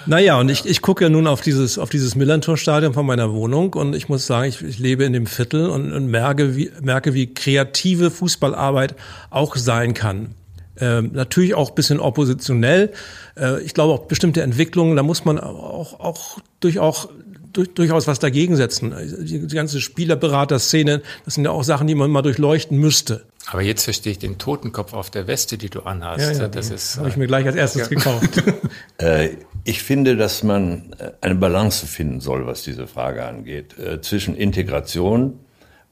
[0.05, 3.95] Naja, und ich, ich gucke nun auf dieses, auf dieses Millantor-Stadion von meiner Wohnung und
[3.95, 7.33] ich muss sagen, ich, ich lebe in dem Viertel und, und merke, wie, merke, wie
[7.33, 8.95] kreative Fußballarbeit
[9.29, 10.35] auch sein kann.
[10.79, 12.91] Ähm, natürlich auch bisschen oppositionell.
[13.37, 17.09] Äh, ich glaube auch bestimmte Entwicklungen, da muss man auch, auch durchaus
[17.53, 18.93] durch, durchaus was dagegen setzen.
[19.21, 23.25] Die, die ganze Spielerberater-Szene, das sind ja auch Sachen, die man mal durchleuchten müsste.
[23.51, 26.35] Aber jetzt verstehe ich den Totenkopf auf der Weste, die du anhast.
[26.35, 26.75] Ja, ja, das ja.
[26.75, 26.97] ist.
[26.97, 27.87] Habe ich mir gleich als erstes ja.
[27.87, 28.43] gekauft.
[28.97, 29.29] äh,
[29.63, 34.35] ich finde, dass man äh, eine Balance finden soll, was diese Frage angeht, äh, zwischen
[34.35, 35.39] Integration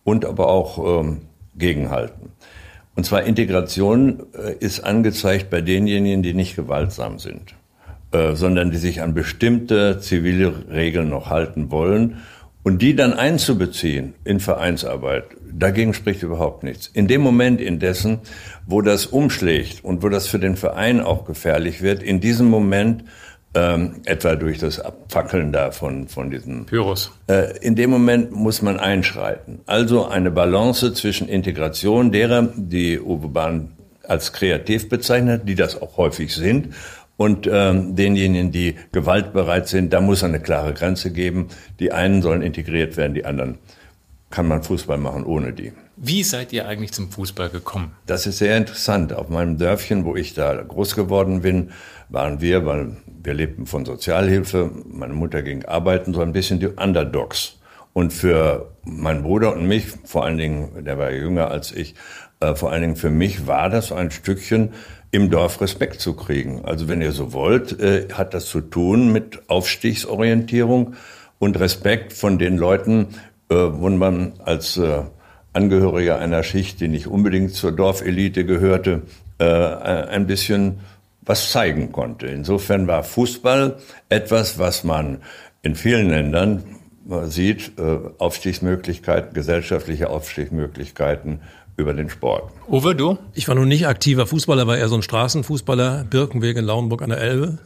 [0.04, 1.22] und aber auch ähm,
[1.56, 2.32] Gegenhalten.
[3.02, 7.56] Und zwar Integration äh, ist angezeigt bei denjenigen, die nicht gewaltsam sind,
[8.12, 12.18] äh, sondern die sich an bestimmte zivile Regeln noch halten wollen
[12.62, 15.24] und die dann einzubeziehen in Vereinsarbeit.
[15.52, 16.92] Dagegen spricht überhaupt nichts.
[16.94, 18.20] In dem Moment indessen,
[18.68, 23.06] wo das umschlägt und wo das für den Verein auch gefährlich wird, in diesem Moment
[23.54, 27.12] ähm, etwa durch das Abfackeln da von, von diesen Pyros.
[27.28, 29.60] Äh, in dem Moment muss man einschreiten.
[29.66, 33.74] Also eine Balance zwischen Integration derer, die Uwe Bahn
[34.08, 36.74] als kreativ bezeichnet, die das auch häufig sind,
[37.18, 41.50] und ähm, denjenigen, die gewaltbereit sind, da muss eine klare Grenze geben.
[41.80, 43.60] Die einen sollen integriert werden, die anderen
[44.32, 45.72] kann man Fußball machen ohne die.
[46.04, 47.92] Wie seid ihr eigentlich zum Fußball gekommen?
[48.08, 49.14] Das ist sehr interessant.
[49.14, 51.70] Auf meinem Dörfchen, wo ich da groß geworden bin,
[52.10, 56.70] waren wir, weil wir lebten von Sozialhilfe, meine Mutter ging arbeiten, so ein bisschen die
[56.70, 57.60] Underdogs.
[57.94, 61.94] Und für meinen Bruder und mich, vor allen Dingen, der war jünger als ich,
[62.40, 64.74] äh, vor allen Dingen für mich war das ein Stückchen
[65.12, 66.66] im Dorf Respekt zu kriegen.
[66.66, 70.96] Also wenn ihr so wollt, äh, hat das zu tun mit Aufstiegsorientierung
[71.38, 73.10] und Respekt von den Leuten,
[73.50, 75.04] äh, wo man als äh,
[75.54, 79.04] Angehöriger einer Schicht, die nicht unbedingt zur Dorfelite gehörte,
[79.38, 80.80] äh, ein bisschen
[81.22, 82.28] was zeigen konnte.
[82.28, 83.78] Insofern war Fußball
[84.10, 85.20] etwas, was man
[85.62, 86.64] in vielen Ländern
[87.26, 91.42] sieht, äh, Aufstiegsmöglichkeiten, gesellschaftliche Aufstiegsmöglichkeiten
[91.78, 92.52] über den Sport.
[92.70, 93.18] Uwe, du?
[93.34, 97.10] Ich war nun nicht aktiver Fußballer, war eher so ein Straßenfußballer, Birkenweg in Lauenburg an
[97.10, 97.60] der Elbe.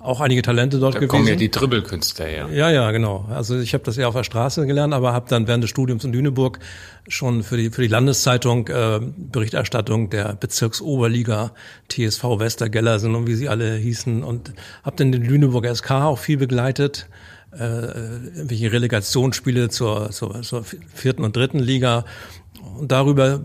[0.00, 1.10] Auch einige Talente dort da gewesen.
[1.10, 2.48] Da kommen ja die Dribbelkünstler her.
[2.52, 3.26] Ja, ja, genau.
[3.30, 6.04] Also ich habe das eher auf der Straße gelernt, aber habe dann während des Studiums
[6.04, 6.58] in Lüneburg
[7.06, 11.52] schon für die, für die Landeszeitung äh, Berichterstattung der Bezirksoberliga
[11.88, 16.38] TSV Westergellersen und wie sie alle hießen und habe dann den Lüneburger SK auch viel
[16.38, 17.06] begleitet
[17.52, 22.04] äh, irgendwelche Relegationsspiele zur, zur, zur vierten und dritten Liga
[22.78, 23.40] und darüber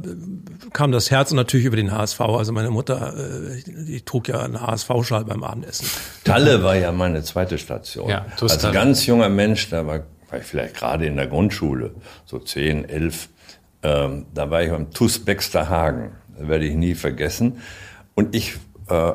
[0.73, 2.19] kam das Herz und natürlich über den HSV.
[2.21, 5.88] Also meine Mutter, äh, die trug ja einen HSV-Schal beim Abendessen.
[6.23, 8.10] Talle war ja meine zweite Station.
[8.10, 11.91] Ja, Als ganz junger Mensch, da war, war ich vielleicht gerade in der Grundschule,
[12.25, 13.30] so zehn, elf,
[13.84, 16.12] ähm, da war ich beim TUS Bexterhagen.
[16.38, 17.62] Das werde ich nie vergessen.
[18.13, 18.56] Und ich
[18.89, 19.12] äh,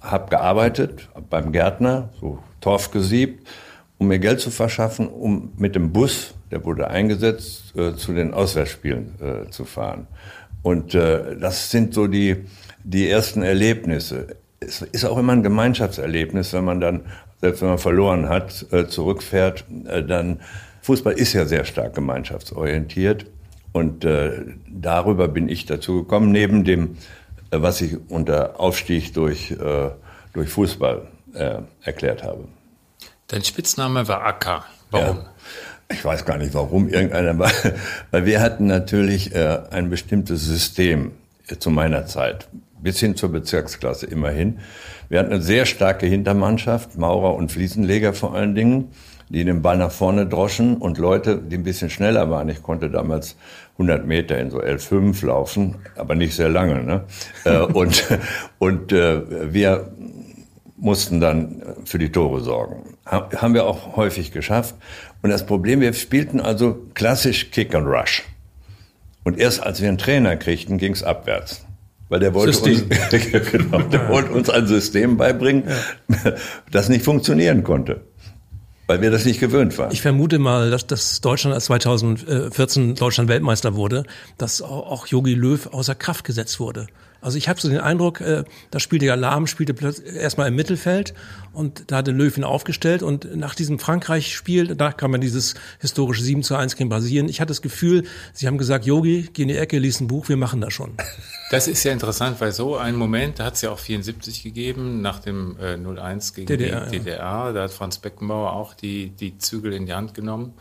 [0.00, 3.46] habe gearbeitet beim Gärtner, so Torf gesiebt,
[3.98, 8.32] um mir Geld zu verschaffen, um mit dem Bus der wurde eingesetzt, äh, zu den
[8.32, 10.06] Auswärtsspielen äh, zu fahren.
[10.64, 12.46] Und äh, das sind so die,
[12.82, 14.38] die ersten Erlebnisse.
[14.60, 17.02] Es ist auch immer ein Gemeinschaftserlebnis, wenn man dann,
[17.42, 20.40] selbst wenn man verloren hat, äh, zurückfährt, äh, dann
[20.80, 23.26] Fußball ist ja sehr stark gemeinschaftsorientiert.
[23.72, 26.96] Und äh, darüber bin ich dazu gekommen, neben dem,
[27.50, 29.90] äh, was ich unter Aufstieg durch, äh,
[30.32, 31.08] durch Fußball
[31.82, 32.44] erklärt habe.
[33.26, 34.64] Dein Spitzname war Acker.
[34.92, 35.16] Warum?
[35.16, 35.26] Ja.
[35.90, 37.50] Ich weiß gar nicht, warum irgendeiner, war,
[38.10, 41.12] weil wir hatten natürlich äh, ein bestimmtes System
[41.48, 42.48] äh, zu meiner Zeit,
[42.80, 44.58] bis hin zur Bezirksklasse immerhin.
[45.08, 48.88] Wir hatten eine sehr starke Hintermannschaft, Maurer und Fliesenleger vor allen Dingen,
[49.28, 52.48] die den Ball nach vorne droschen und Leute, die ein bisschen schneller waren.
[52.48, 53.36] Ich konnte damals
[53.74, 56.82] 100 Meter in so L5 laufen, aber nicht sehr lange.
[56.82, 57.04] Ne?
[57.44, 58.04] Äh, und
[58.58, 59.92] und äh, wir
[60.76, 62.82] mussten dann für die Tore sorgen.
[63.06, 64.74] Haben wir auch häufig geschafft.
[65.24, 68.24] Und das Problem, wir spielten also klassisch Kick and Rush.
[69.22, 71.64] Und erst als wir einen Trainer kriegten, ging es abwärts.
[72.10, 72.84] Weil der wollte, uns,
[73.50, 75.64] genau, der wollte uns ein System beibringen,
[76.70, 78.02] das nicht funktionieren konnte.
[78.86, 79.92] Weil wir das nicht gewöhnt waren.
[79.92, 84.04] Ich vermute mal, dass, dass Deutschland als 2014 Deutschland Weltmeister wurde,
[84.36, 86.86] dass auch Jogi Löw außer Kraft gesetzt wurde.
[87.24, 91.14] Also ich habe so den Eindruck, äh, da spielte ja Lahm, spielte erstmal im Mittelfeld
[91.54, 96.42] und da hatte Löwen aufgestellt und nach diesem Frankreich-Spiel, da kam man dieses historische 7
[96.42, 97.30] zu 1 gegen Brasilien.
[97.30, 100.28] Ich hatte das Gefühl, sie haben gesagt, Yogi, geh in die Ecke, lies ein Buch,
[100.28, 100.92] wir machen das schon.
[101.50, 105.00] Das ist ja interessant, weil so einen Moment, da hat es ja auch 74 gegeben,
[105.00, 107.16] nach dem äh, 0-1 gegen DDR, die DDR.
[107.16, 107.52] Ja.
[107.52, 110.54] Da hat Franz Beckenbauer auch die, die Zügel in die Hand genommen.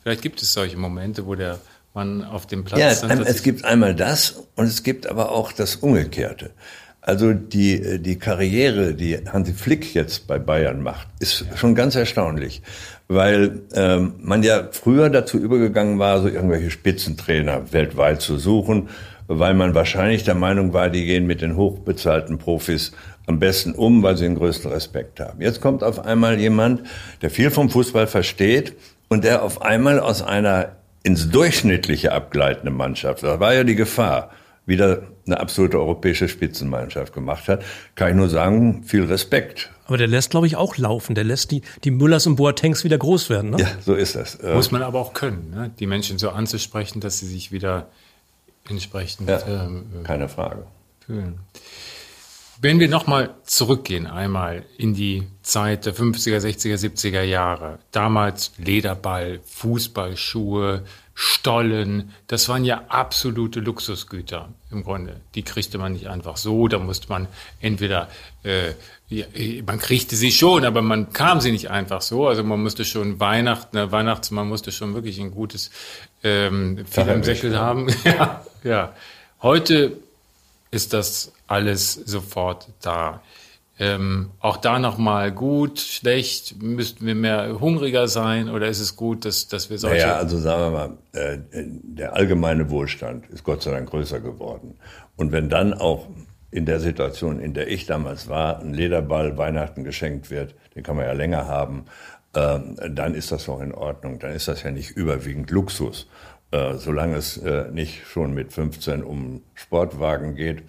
[0.00, 1.60] Vielleicht gibt es solche Momente, wo der
[1.98, 3.02] man auf dem Platz.
[3.02, 6.50] Ja, es gibt einmal das und es gibt aber auch das Umgekehrte.
[7.00, 12.62] Also die, die Karriere, die Hansi Flick jetzt bei Bayern macht, ist schon ganz erstaunlich,
[13.08, 18.90] weil ähm, man ja früher dazu übergegangen war, so irgendwelche Spitzentrainer weltweit zu suchen,
[19.26, 22.92] weil man wahrscheinlich der Meinung war, die gehen mit den hochbezahlten Profis
[23.26, 25.40] am besten um, weil sie den größten Respekt haben.
[25.40, 26.82] Jetzt kommt auf einmal jemand,
[27.22, 28.74] der viel vom Fußball versteht
[29.08, 30.77] und der auf einmal aus einer
[31.08, 34.30] ins Durchschnittliche abgleitende Mannschaft, da war ja die Gefahr,
[34.66, 39.70] wieder eine absolute europäische Spitzenmannschaft gemacht hat, kann ich nur sagen, viel Respekt.
[39.86, 41.14] Aber der lässt, glaube ich, auch laufen.
[41.14, 43.52] Der lässt die, die Müllers und Boatengs wieder groß werden.
[43.52, 43.60] Ne?
[43.60, 44.34] Ja, so ist das.
[44.34, 45.70] Äh, Muss man aber auch können, ne?
[45.78, 47.88] die Menschen so anzusprechen, dass sie sich wieder
[48.68, 50.66] entsprechend ja, ähm, keine Frage.
[51.06, 51.38] fühlen.
[52.60, 57.78] Wenn wir nochmal zurückgehen, einmal in die Zeit der 50er, 60er, 70er Jahre.
[57.92, 60.82] Damals Lederball, Fußballschuhe,
[61.14, 65.20] Stollen, das waren ja absolute Luxusgüter im Grunde.
[65.36, 67.28] Die kriegte man nicht einfach so, da musste man
[67.60, 68.08] entweder,
[68.42, 68.72] äh,
[69.08, 69.26] ja,
[69.64, 72.26] man kriegte sie schon, aber man kam sie nicht einfach so.
[72.26, 75.70] Also man musste schon Weihnachten, ne, Weihnachtsmann musste schon wirklich ein gutes
[76.24, 77.88] ähm, viel im Säckel haben.
[78.04, 78.94] ja, ja.
[79.42, 79.96] Heute
[80.70, 83.22] ist das alles sofort da.
[83.80, 89.24] Ähm, auch da nochmal gut, schlecht, müssten wir mehr hungriger sein oder ist es gut,
[89.24, 90.04] dass, dass wir solche...
[90.04, 94.78] Naja, also sagen wir mal, äh, der allgemeine Wohlstand ist Gott sei Dank größer geworden.
[95.16, 96.08] Und wenn dann auch
[96.50, 100.96] in der Situation, in der ich damals war, ein Lederball Weihnachten geschenkt wird, den kann
[100.96, 101.84] man ja länger haben,
[102.32, 102.58] äh,
[102.90, 104.18] dann ist das auch in Ordnung.
[104.18, 106.08] Dann ist das ja nicht überwiegend Luxus.
[106.50, 110.62] Äh, solange es äh, nicht schon mit 15 um Sportwagen geht,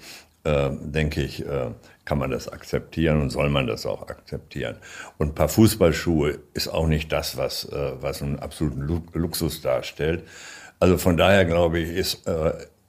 [0.44, 1.72] äh, denke ich, äh,
[2.04, 4.78] kann man das akzeptieren und soll man das auch akzeptieren.
[5.18, 8.82] Und ein paar Fußballschuhe ist auch nicht das, was, äh, was einen absoluten
[9.13, 10.24] Luxus darstellt.
[10.80, 12.30] Also von daher glaube ich, ist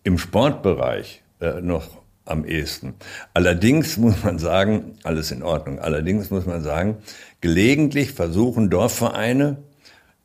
[0.04, 1.24] im Sportbereich
[1.60, 1.88] noch
[2.24, 2.94] am ehesten.
[3.34, 5.80] Allerdings muss man sagen, alles in Ordnung.
[5.80, 6.98] Allerdings muss man sagen,
[7.40, 9.56] gelegentlich versuchen Dorfvereine,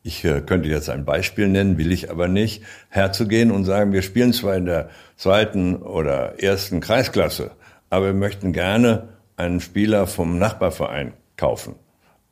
[0.06, 4.02] ich äh, könnte jetzt ein Beispiel nennen, will ich aber nicht, herzugehen und sagen, wir
[4.02, 7.50] spielen zwar in der zweiten oder ersten Kreisklasse,
[7.90, 11.74] aber wir möchten gerne einen Spieler vom Nachbarverein kaufen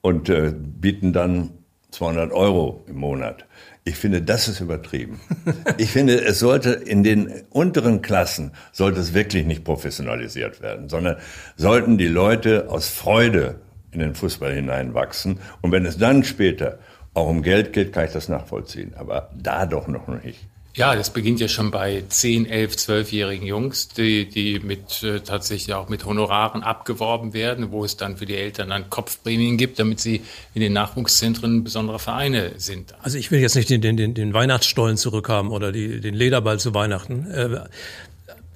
[0.02, 1.50] und äh, bieten dann
[1.90, 3.44] 200 Euro im Monat.
[3.82, 5.20] Ich finde, das ist übertrieben.
[5.76, 11.16] Ich finde, es sollte in den unteren Klassen, sollte es wirklich nicht professionalisiert werden, sondern
[11.56, 13.56] sollten die Leute aus Freude
[13.90, 15.40] in den Fußball hineinwachsen.
[15.60, 16.78] Und wenn es dann später
[17.14, 18.92] auch um Geld geht, kann ich das nachvollziehen.
[18.96, 20.40] Aber da doch noch nicht.
[20.77, 25.72] Ja, das beginnt ja schon bei 10, 11, 12-jährigen Jungs, die, die mit äh, tatsächlich
[25.72, 30.00] auch mit Honoraren abgeworben werden, wo es dann für die Eltern dann Kopfprämien gibt, damit
[30.00, 30.22] sie
[30.53, 32.92] in den Nachwuchszentren besondere Vereine sind.
[33.03, 36.74] Also ich will jetzt nicht den, den, den Weihnachtsstollen zurückhaben oder die, den Lederball zu
[36.74, 37.31] Weihnachten.
[37.31, 37.61] Äh,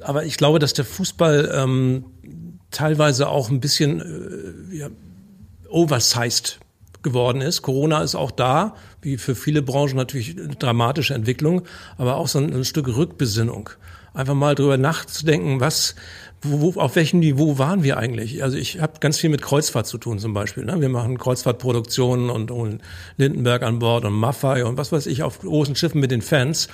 [0.01, 2.05] aber ich glaube, dass der Fußball ähm,
[2.73, 4.01] teilweise auch ein bisschen
[4.73, 4.89] äh, ja,
[5.69, 6.59] oversized
[7.03, 7.63] geworden ist.
[7.63, 11.63] Corona ist auch da, wie für viele Branchen natürlich eine dramatische Entwicklung,
[11.97, 13.71] aber auch so ein, ein Stück Rückbesinnung.
[14.15, 15.95] Einfach mal drüber nachzudenken, was,
[16.43, 18.43] wo, wo, auf welchem Niveau waren wir eigentlich?
[18.43, 20.65] Also ich habe ganz viel mit Kreuzfahrt zu tun zum Beispiel.
[20.65, 20.81] Ne?
[20.81, 22.81] Wir machen Kreuzfahrtproduktionen und holen
[23.17, 26.69] Lindenberg an Bord und Maffei und was weiß ich auf großen Schiffen mit den Fans.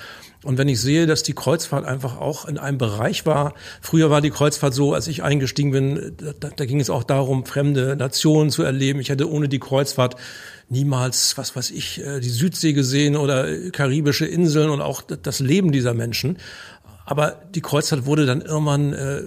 [0.45, 4.21] Und wenn ich sehe, dass die Kreuzfahrt einfach auch in einem Bereich war, früher war
[4.21, 8.51] die Kreuzfahrt so, als ich eingestiegen bin, da, da ging es auch darum, fremde Nationen
[8.51, 9.01] zu erleben.
[9.01, 10.17] Ich hätte ohne die Kreuzfahrt
[10.69, 15.73] niemals, was weiß ich, äh, die Südsee gesehen oder karibische Inseln und auch das Leben
[15.73, 16.39] dieser Menschen.
[17.05, 19.23] Aber die Kreuzfahrt wurde dann irgendwann äh,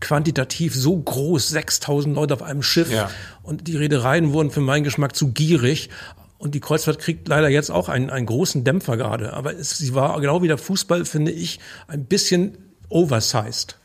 [0.00, 2.90] quantitativ so groß, 6000 Leute auf einem Schiff.
[2.90, 3.10] Ja.
[3.42, 5.90] Und die Reedereien wurden für meinen Geschmack zu gierig.
[6.38, 9.32] Und die Kreuzfahrt kriegt leider jetzt auch einen, einen großen Dämpfer gerade.
[9.32, 13.76] Aber es, sie war genau wie der Fußball, finde ich, ein bisschen oversized.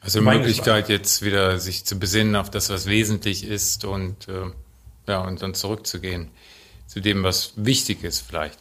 [0.00, 4.50] Also Möglichkeit jetzt wieder sich zu besinnen auf das, was wesentlich ist und äh,
[5.06, 6.30] ja und dann zurückzugehen
[6.86, 8.58] zu dem, was wichtig ist vielleicht.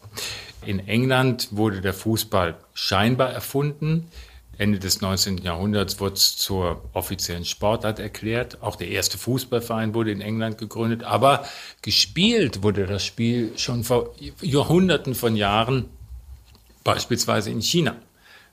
[0.69, 4.07] In England wurde der Fußball scheinbar erfunden.
[4.59, 5.39] Ende des 19.
[5.39, 8.61] Jahrhunderts wurde es zur offiziellen Sportart erklärt.
[8.61, 11.03] Auch der erste Fußballverein wurde in England gegründet.
[11.03, 11.43] Aber
[11.81, 14.13] gespielt wurde das Spiel schon vor
[14.43, 15.85] Jahrhunderten von Jahren,
[16.83, 17.95] beispielsweise in China.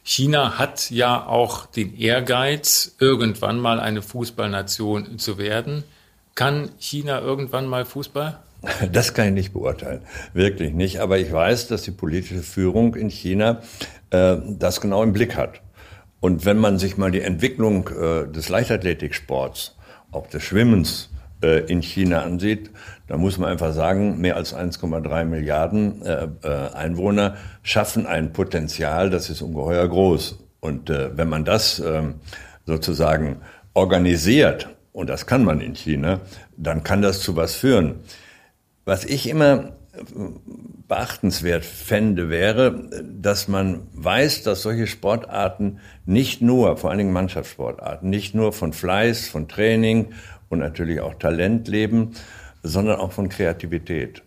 [0.02, 5.84] China hat ja auch den Ehrgeiz, irgendwann mal eine Fußballnation zu werden.
[6.34, 8.42] Kann China irgendwann mal Fußball?
[8.92, 10.02] Das kann ich nicht beurteilen,
[10.32, 11.00] wirklich nicht.
[11.00, 13.60] Aber ich weiß, dass die politische Führung in China
[14.10, 15.60] äh, das genau im Blick hat.
[16.20, 19.76] Und wenn man sich mal die Entwicklung äh, des Leichtathletiksports,
[20.12, 21.10] auch des Schwimmens
[21.42, 22.70] äh, in China ansieht,
[23.06, 29.10] dann muss man einfach sagen, mehr als 1,3 Milliarden äh, äh, Einwohner schaffen ein Potenzial,
[29.10, 30.38] das ist ungeheuer groß.
[30.60, 32.14] Und äh, wenn man das ähm,
[32.64, 33.36] sozusagen
[33.74, 36.20] organisiert, und das kann man in China,
[36.56, 37.96] dann kann das zu was führen.
[38.86, 39.72] Was ich immer
[40.86, 48.08] beachtenswert fände, wäre, dass man weiß, dass solche Sportarten nicht nur, vor allen Dingen Mannschaftssportarten,
[48.08, 50.12] nicht nur von Fleiß, von Training
[50.48, 52.12] und natürlich auch Talent leben,
[52.62, 54.22] sondern auch von Kreativität.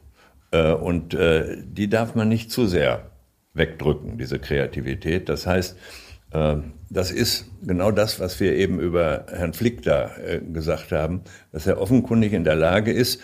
[0.52, 3.12] Äh, und äh, die darf man nicht zu sehr
[3.54, 5.30] wegdrücken, diese Kreativität.
[5.30, 5.78] Das heißt,
[6.34, 6.58] äh,
[6.90, 10.12] das ist genau das, was wir eben über Herrn Flick da
[10.52, 11.22] gesagt haben,
[11.54, 13.22] dass er offenkundig in der Lage ist,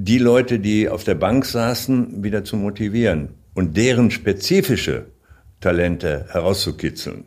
[0.00, 5.06] die Leute, die auf der Bank saßen, wieder zu motivieren und deren spezifische
[5.60, 7.24] Talente herauszukitzeln.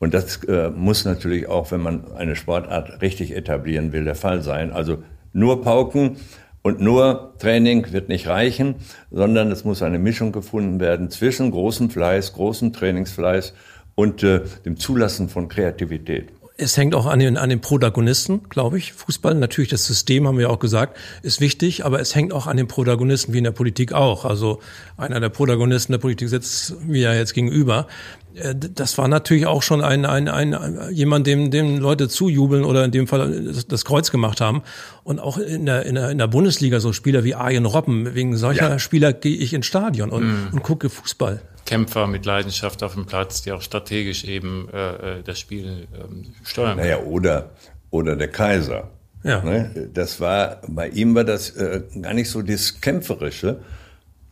[0.00, 4.42] Und das äh, muss natürlich auch, wenn man eine Sportart richtig etablieren will, der Fall
[4.42, 4.72] sein.
[4.72, 5.02] Also
[5.32, 6.16] nur Pauken
[6.62, 8.76] und nur Training wird nicht reichen,
[9.12, 13.54] sondern es muss eine Mischung gefunden werden zwischen großem Fleiß, großem Trainingsfleiß
[13.94, 16.30] und äh, dem Zulassen von Kreativität.
[16.60, 18.92] Es hängt auch an den, an den Protagonisten, glaube ich.
[18.92, 22.48] Fußball, natürlich das System, haben wir ja auch gesagt, ist wichtig, aber es hängt auch
[22.48, 24.24] an den Protagonisten, wie in der Politik auch.
[24.24, 24.58] Also
[24.96, 27.86] einer der Protagonisten der Politik sitzt mir ja jetzt gegenüber.
[28.34, 30.56] Äh, das war natürlich auch schon ein, ein, ein,
[30.90, 34.62] jemand, dem, dem Leute zujubeln oder in dem Fall das, Kreuz gemacht haben.
[35.04, 38.36] Und auch in der, in der, in der Bundesliga so Spieler wie Arjen Robben, wegen
[38.36, 38.78] solcher ja.
[38.78, 40.48] Spieler gehe ich ins Stadion und, mm.
[40.52, 41.40] und gucke Fußball.
[41.68, 46.32] Kämpfer mit Leidenschaft auf dem Platz, die auch strategisch eben äh, äh das Spiel ähm,
[46.42, 46.78] steuern.
[46.78, 47.50] Naja, oder,
[47.90, 48.88] oder der Kaiser.
[49.22, 49.42] Ja.
[49.42, 49.90] Ne?
[49.92, 53.60] Das war, bei ihm war das äh, gar nicht so das Kämpferische,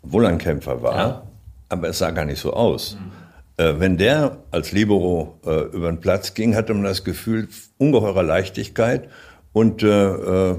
[0.02, 1.22] obwohl er ein Kämpfer war, ja.
[1.68, 2.96] aber es sah gar nicht so aus.
[2.98, 3.12] Mhm.
[3.62, 8.22] Äh, wenn der als Libero äh, über den Platz ging, hatte man das Gefühl ungeheurer
[8.22, 9.10] Leichtigkeit
[9.52, 10.56] und äh, äh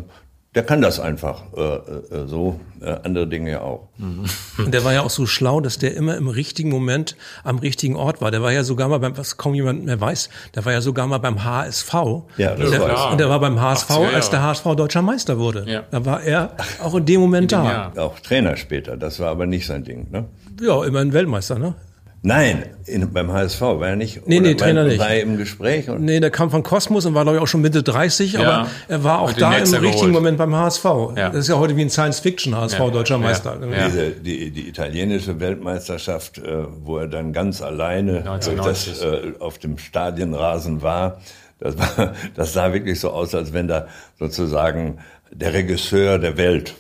[0.58, 3.90] der kann das einfach äh, äh, so, äh, andere Dinge ja auch.
[4.00, 4.26] Mhm.
[4.58, 7.96] Und der war ja auch so schlau, dass der immer im richtigen Moment am richtigen
[7.96, 8.32] Ort war.
[8.32, 11.06] Der war ja sogar mal beim, was kaum jemand mehr weiß, der war ja sogar
[11.06, 11.94] mal beim HSV.
[12.38, 13.12] Ja, das der, weiß.
[13.12, 15.64] Und der war beim HSV, als der HSV deutscher Meister wurde.
[15.68, 15.84] Ja.
[15.92, 17.94] Da war er auch in dem Moment da.
[17.96, 20.26] Auch Trainer später, das war aber nicht sein Ding, ne?
[20.60, 21.76] Ja, immerhin Weltmeister, ne?
[22.24, 24.28] Nein, in, beim HSV war er nicht.
[24.28, 25.00] Nee, nee, Trainer nicht.
[25.00, 25.90] War er im Gespräch?
[25.90, 28.40] Und nee, der kam von Kosmos und war, glaube ich, auch schon Mitte 30, ja,
[28.40, 30.12] aber er war auch da im richtigen geholt.
[30.14, 30.84] Moment beim HSV.
[31.16, 31.30] Ja.
[31.30, 32.90] Das ist ja heute wie ein Science-Fiction-HSV, ja.
[32.90, 33.58] deutscher Meister.
[33.62, 33.86] Ja.
[33.88, 38.24] Diese, die, die italienische Weltmeisterschaft, äh, wo er dann ganz alleine
[38.58, 41.22] das, äh, auf dem Stadionrasen war,
[41.60, 43.88] das, war, das sah wirklich so aus, als wenn da
[44.20, 44.98] sozusagen
[45.32, 46.76] der Regisseur der Welt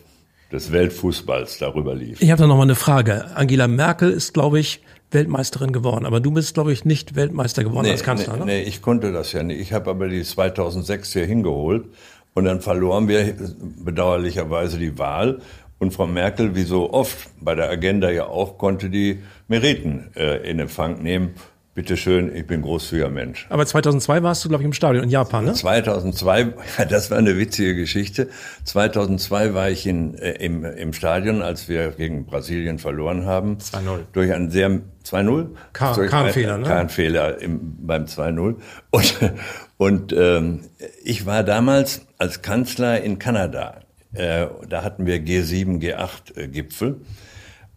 [0.51, 2.21] des Weltfußballs darüber lief.
[2.21, 3.25] Ich habe da noch mal eine Frage.
[3.35, 4.81] Angela Merkel ist, glaube ich,
[5.11, 6.05] Weltmeisterin geworden.
[6.05, 8.45] Aber du bist, glaube ich, nicht Weltmeister geworden nee, als Kanzler, nee, ne?
[8.45, 9.59] Nee, ich konnte das ja nicht.
[9.59, 11.85] Ich habe aber die 2006 hier hingeholt
[12.33, 13.35] und dann verloren wir
[13.83, 15.39] bedauerlicherweise die Wahl.
[15.79, 20.49] Und Frau Merkel, wie so oft bei der Agenda ja auch, konnte die Meriten äh,
[20.49, 21.35] in Empfang nehmen.
[21.77, 23.45] Bitte schön, ich bin großzügiger Mensch.
[23.49, 25.53] Aber 2002 warst du, glaube ich, im Stadion in Japan, ne?
[25.53, 26.55] 2002,
[26.89, 28.29] das war eine witzige Geschichte.
[28.63, 33.59] 2002 war ich in, äh, im, im Stadion, als wir gegen Brasilien verloren haben.
[33.59, 33.99] 2-0.
[34.11, 35.49] Durch einen sehr, 2-0?
[35.73, 36.63] Kahnfehler, ne?
[36.63, 38.55] Kahnfehler beim 2-0.
[38.89, 39.15] Und,
[39.77, 40.61] und ähm,
[41.03, 43.81] ich war damals als Kanzler in Kanada.
[44.13, 46.87] Äh, da hatten wir G7, G8-Gipfel.
[46.89, 47.26] Äh,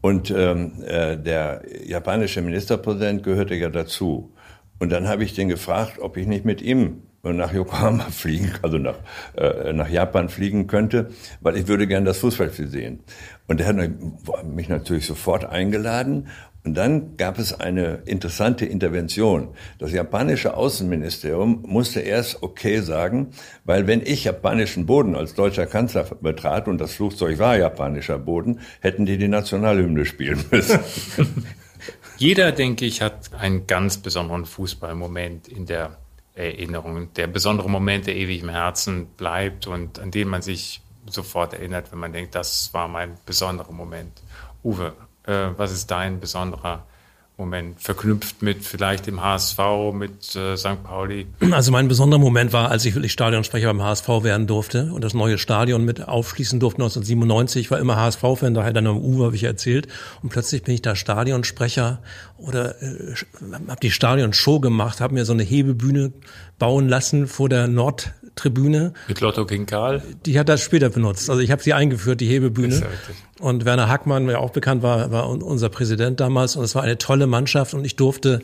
[0.01, 4.33] und ähm, äh, der japanische Ministerpräsident gehörte ja dazu.
[4.79, 8.79] Und dann habe ich den gefragt, ob ich nicht mit ihm nach Yokohama fliegen, also
[8.79, 8.97] nach,
[9.37, 13.01] äh, nach Japan fliegen könnte, weil ich würde gerne das Fußballspiel sehen.
[13.47, 16.29] Und er hat mich natürlich sofort eingeladen
[16.63, 19.55] und dann gab es eine interessante Intervention.
[19.79, 23.31] Das japanische Außenministerium musste erst okay sagen,
[23.65, 28.61] weil wenn ich japanischen Boden als deutscher Kanzler betrat und das Flugzeug war japanischer Boden,
[28.81, 30.81] hätten die die Nationalhymne spielen müssen.
[32.19, 35.97] Jeder, denke ich, hat einen ganz besonderen Fußballmoment in der
[36.35, 41.55] Erinnerung, der besondere Moment, der ewig im Herzen bleibt und an den man sich sofort
[41.55, 44.23] erinnert, wenn man denkt, das war mein besonderer Moment.
[44.63, 44.93] Uwe,
[45.31, 46.85] äh, was ist dein besonderer
[47.41, 49.59] Moment, verknüpft mit vielleicht dem HSV,
[49.95, 50.85] mit äh, St.
[50.85, 51.27] Pauli?
[51.53, 55.15] Also mein besonderer Moment war, als ich wirklich Stadionsprecher beim HSV werden durfte und das
[55.15, 57.63] neue Stadion mit aufschließen durfte 1997.
[57.63, 59.89] Ich war immer HSV-Fan, daher dann am Uwe, habe ich erzählt.
[60.23, 62.03] Und plötzlich bin ich da Stadionsprecher
[62.37, 63.15] oder äh,
[63.69, 66.13] habe die Stadionshow gemacht, habe mir so eine Hebebühne
[66.59, 68.95] bauen lassen vor der Nord Tribüne.
[69.07, 70.03] Mit Lotto King Karl?
[70.25, 71.29] Die hat das später benutzt.
[71.29, 72.83] Also ich habe sie eingeführt, die Hebebühne.
[73.39, 76.57] Und Werner Hackmann, der auch bekannt war, war unser Präsident damals.
[76.57, 77.75] Und es war eine tolle Mannschaft.
[77.75, 78.41] Und ich durfte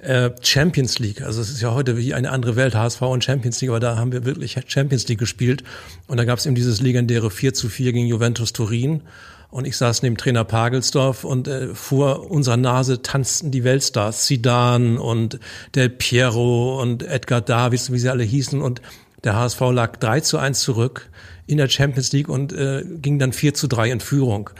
[0.00, 3.60] äh, Champions League, also es ist ja heute wie eine andere Welt, HSV und Champions
[3.60, 5.64] League, aber da haben wir wirklich Champions League gespielt.
[6.06, 9.02] Und da gab es eben dieses legendäre 4 zu 4 gegen Juventus Turin.
[9.50, 15.00] Und ich saß neben Trainer Pagelsdorf und äh, vor unserer Nase tanzten die Weltstars, Zidane
[15.00, 15.40] und
[15.74, 18.60] Del Piero und Edgar Davids, wie sie alle hießen.
[18.60, 18.82] Und
[19.24, 21.10] der HSV lag 3 zu 1 zurück
[21.46, 24.50] in der Champions League und äh, ging dann 4 zu 3 in Führung.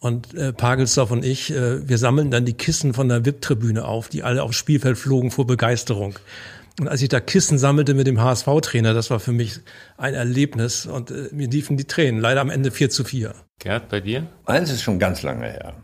[0.00, 4.08] Und äh, Pagelsdorf und ich, äh, wir sammeln dann die Kissen von der VIP-Tribüne auf,
[4.08, 6.18] die alle aufs Spielfeld flogen vor Begeisterung.
[6.78, 9.58] Und als ich da Kissen sammelte mit dem HSV-Trainer, das war für mich
[9.96, 12.20] ein Erlebnis und äh, mir liefen die Tränen.
[12.20, 13.34] Leider am Ende 4 zu 4.
[13.58, 14.26] Gerd, bei dir?
[14.44, 15.74] Eins ist schon ganz lange her.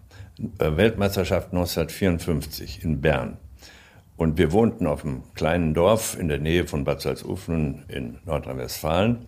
[0.59, 3.37] Weltmeisterschaft 1954 in Bern.
[4.16, 9.26] Und wir wohnten auf einem kleinen Dorf in der Nähe von Bad Salzuflen in Nordrhein-Westfalen.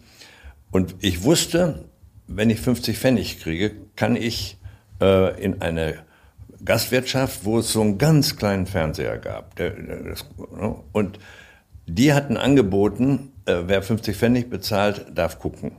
[0.70, 1.86] Und ich wusste,
[2.28, 4.58] wenn ich 50 Pfennig kriege, kann ich
[5.00, 5.98] äh, in eine
[6.64, 9.56] Gastwirtschaft, wo es so einen ganz kleinen Fernseher gab.
[9.56, 10.76] Der, der, das, ne?
[10.92, 11.18] und
[11.86, 15.72] die hatten angeboten, äh, wer 50 Pfennig bezahlt, darf gucken.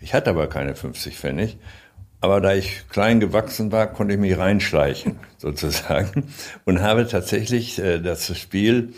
[0.00, 1.58] Ich hatte aber keine 50 Pfennig.
[2.20, 6.24] Aber da ich klein gewachsen war, konnte ich mich reinschleichen, sozusagen,
[6.64, 8.94] und habe tatsächlich äh, das Spiel,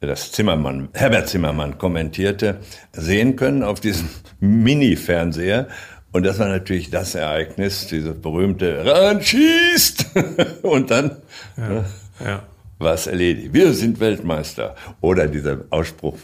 [0.00, 2.58] das Zimmermann, Herbert Zimmermann kommentierte,
[2.92, 4.08] sehen können auf diesem
[4.40, 5.68] Mini-Fernseher.
[6.12, 10.06] Und das war natürlich das Ereignis, dieses berühmte Ran schießt!
[10.62, 11.16] und dann
[11.56, 11.84] ja, ne,
[12.24, 12.42] ja.
[12.78, 13.52] war es erledigt.
[13.52, 14.74] Wir sind Weltmeister.
[15.00, 16.16] Oder dieser Ausspruch,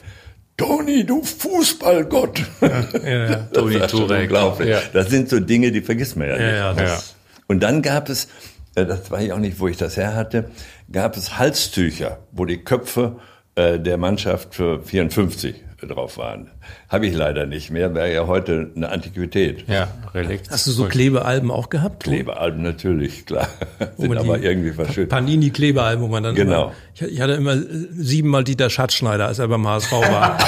[0.56, 2.40] Toni, du Fußballgott.
[2.60, 4.22] Ja, ja, Toni Turek.
[4.24, 4.68] Unglaublich.
[4.68, 4.80] Ja.
[4.92, 6.44] Das sind so Dinge, die vergisst man ja nicht.
[6.44, 7.02] Ja, ja,
[7.48, 8.28] Und dann gab es,
[8.74, 10.50] äh, das weiß ich auch nicht, wo ich das her hatte,
[10.90, 13.16] gab es Halstücher, wo die Köpfe
[13.54, 15.54] äh, der Mannschaft für 54
[15.86, 16.50] drauf waren.
[16.88, 19.68] Habe ich leider nicht mehr, wäre ja heute eine Antiquität.
[19.68, 20.50] Ja, Relikt.
[20.50, 22.04] Hast du so Klebealben auch gehabt?
[22.04, 23.48] Klebealben natürlich, klar.
[23.96, 25.10] Sind aber irgendwie verschüttet.
[25.10, 26.64] Panini-Klebealben, wo man dann Genau.
[26.64, 30.38] Immer, ich, ich, hatte immer siebenmal Dieter Schatzschneider, als er beim HSV war.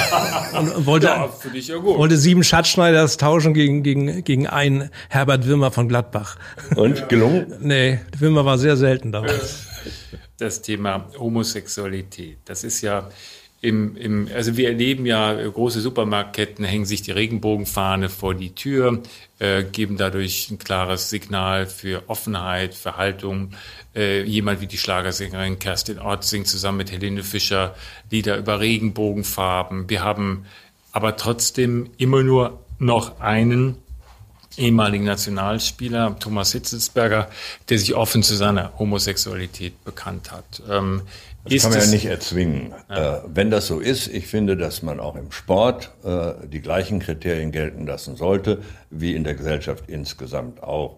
[0.59, 5.87] und wollte, ja, ja wollte sieben Schatzschneiders tauschen gegen, gegen, gegen einen Herbert Wirmer von
[5.87, 6.37] Gladbach.
[6.75, 7.53] Und gelungen?
[7.59, 9.67] nee, Wirmer war sehr selten damals.
[10.37, 13.09] Das Thema Homosexualität, das ist ja
[13.65, 19.01] im, im, also wir erleben ja, große Supermarktketten hängen sich die Regenbogenfahne vor die Tür,
[19.39, 23.51] äh, geben dadurch ein klares Signal für Offenheit, für Haltung.
[23.95, 27.75] Äh, jemand wie die Schlagersängerin Kerstin Ott singt zusammen mit Helene Fischer
[28.11, 29.89] Lieder über Regenbogenfarben.
[29.89, 30.45] Wir haben
[30.91, 33.77] aber trotzdem immer nur noch einen
[34.57, 37.29] ehemaligen Nationalspieler, Thomas Hitzelsberger,
[37.69, 40.61] der sich offen zu seiner Homosexualität bekannt hat.
[40.69, 41.01] Ähm,
[41.53, 42.73] das kann man ja nicht erzwingen.
[42.89, 43.17] Ja.
[43.17, 46.99] Äh, wenn das so ist, ich finde, dass man auch im Sport äh, die gleichen
[46.99, 50.97] Kriterien gelten lassen sollte, wie in der Gesellschaft insgesamt auch.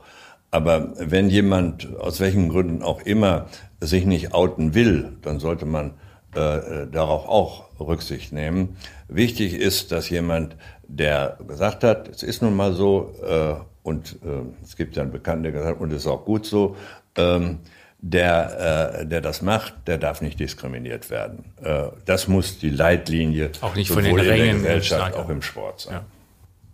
[0.50, 3.48] Aber wenn jemand aus welchen Gründen auch immer
[3.82, 5.96] sich nicht outen will, dann sollte man
[6.34, 8.78] äh, darauf auch Rücksicht nehmen.
[9.08, 10.56] Wichtig ist, dass jemand,
[10.88, 15.12] der gesagt hat, es ist nun mal so, äh, und äh, es gibt ja einen
[15.12, 16.76] Bekannten, der gesagt hat, und es ist auch gut so,
[17.18, 17.60] ähm,
[18.00, 21.46] der, äh, der das macht, der darf nicht diskriminiert werden.
[21.64, 25.42] Äh, das muss die Leitlinie auch nicht von den Rängen in der Gesellschaft, auch im
[25.42, 25.94] Sport sein.
[25.94, 26.06] Ja.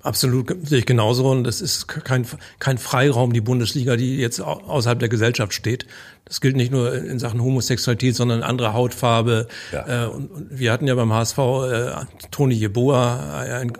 [0.04, 1.30] Absolut, sehe ich genauso.
[1.30, 2.28] Und es ist kein,
[2.60, 5.88] kein Freiraum, die Bundesliga, die jetzt außerhalb der Gesellschaft steht.
[6.26, 9.48] Das gilt nicht nur in Sachen Homosexualität, sondern andere Hautfarbe.
[9.72, 10.06] Ja.
[10.06, 11.92] Äh, und, und wir hatten ja beim HSV äh,
[12.32, 13.72] Toni Jeboa, ein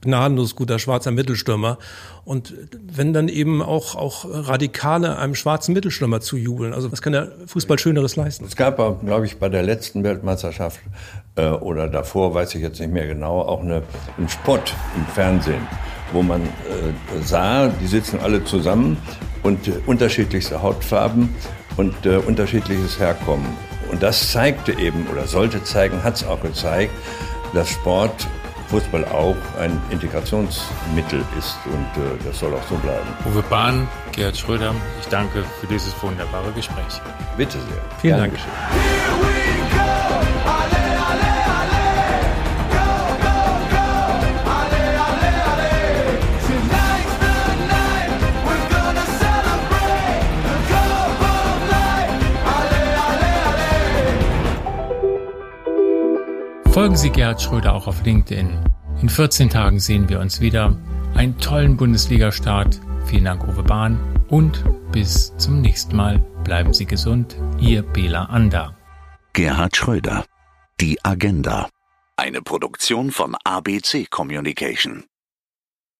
[0.00, 1.78] gnadenlos guter schwarzer Mittelstürmer.
[2.24, 7.32] Und wenn dann eben auch, auch Radikale einem schwarzen Mittelstürmer zujubeln, also was kann der
[7.46, 8.44] Fußball Schöneres leisten?
[8.44, 10.80] Es gab glaube ich, bei der letzten Weltmeisterschaft
[11.36, 13.82] äh, oder davor, weiß ich jetzt nicht mehr genau, auch eine,
[14.16, 14.58] einen Spot
[14.96, 15.66] im Fernsehen,
[16.12, 18.96] wo man äh, sah, die sitzen alle zusammen
[19.42, 21.34] und äh, unterschiedlichste Hautfarben
[21.76, 23.46] und äh, unterschiedliches Herkommen.
[23.90, 26.92] Und das zeigte eben oder sollte zeigen, hat es auch gezeigt,
[27.54, 28.28] dass Sport
[28.70, 33.06] Fußball auch ein Integrationsmittel ist und äh, das soll auch so bleiben.
[33.26, 37.00] Uwe Bahn, Gerhard Schröder, ich danke für dieses wunderbare Gespräch.
[37.36, 37.82] Bitte sehr.
[38.00, 38.34] Vielen Dank.
[38.34, 39.39] Dank.
[56.72, 58.48] Folgen Sie Gerhard Schröder auch auf LinkedIn.
[59.02, 60.76] In 14 Tagen sehen wir uns wieder.
[61.14, 62.80] Einen tollen Bundesliga-Start.
[63.06, 63.98] Vielen Dank, Uwe Bahn.
[64.28, 66.20] Und bis zum nächsten Mal.
[66.44, 67.36] Bleiben Sie gesund.
[67.58, 68.76] Ihr Bela Ander.
[69.32, 70.24] Gerhard Schröder.
[70.80, 71.68] Die Agenda.
[72.16, 75.04] Eine Produktion von ABC Communication.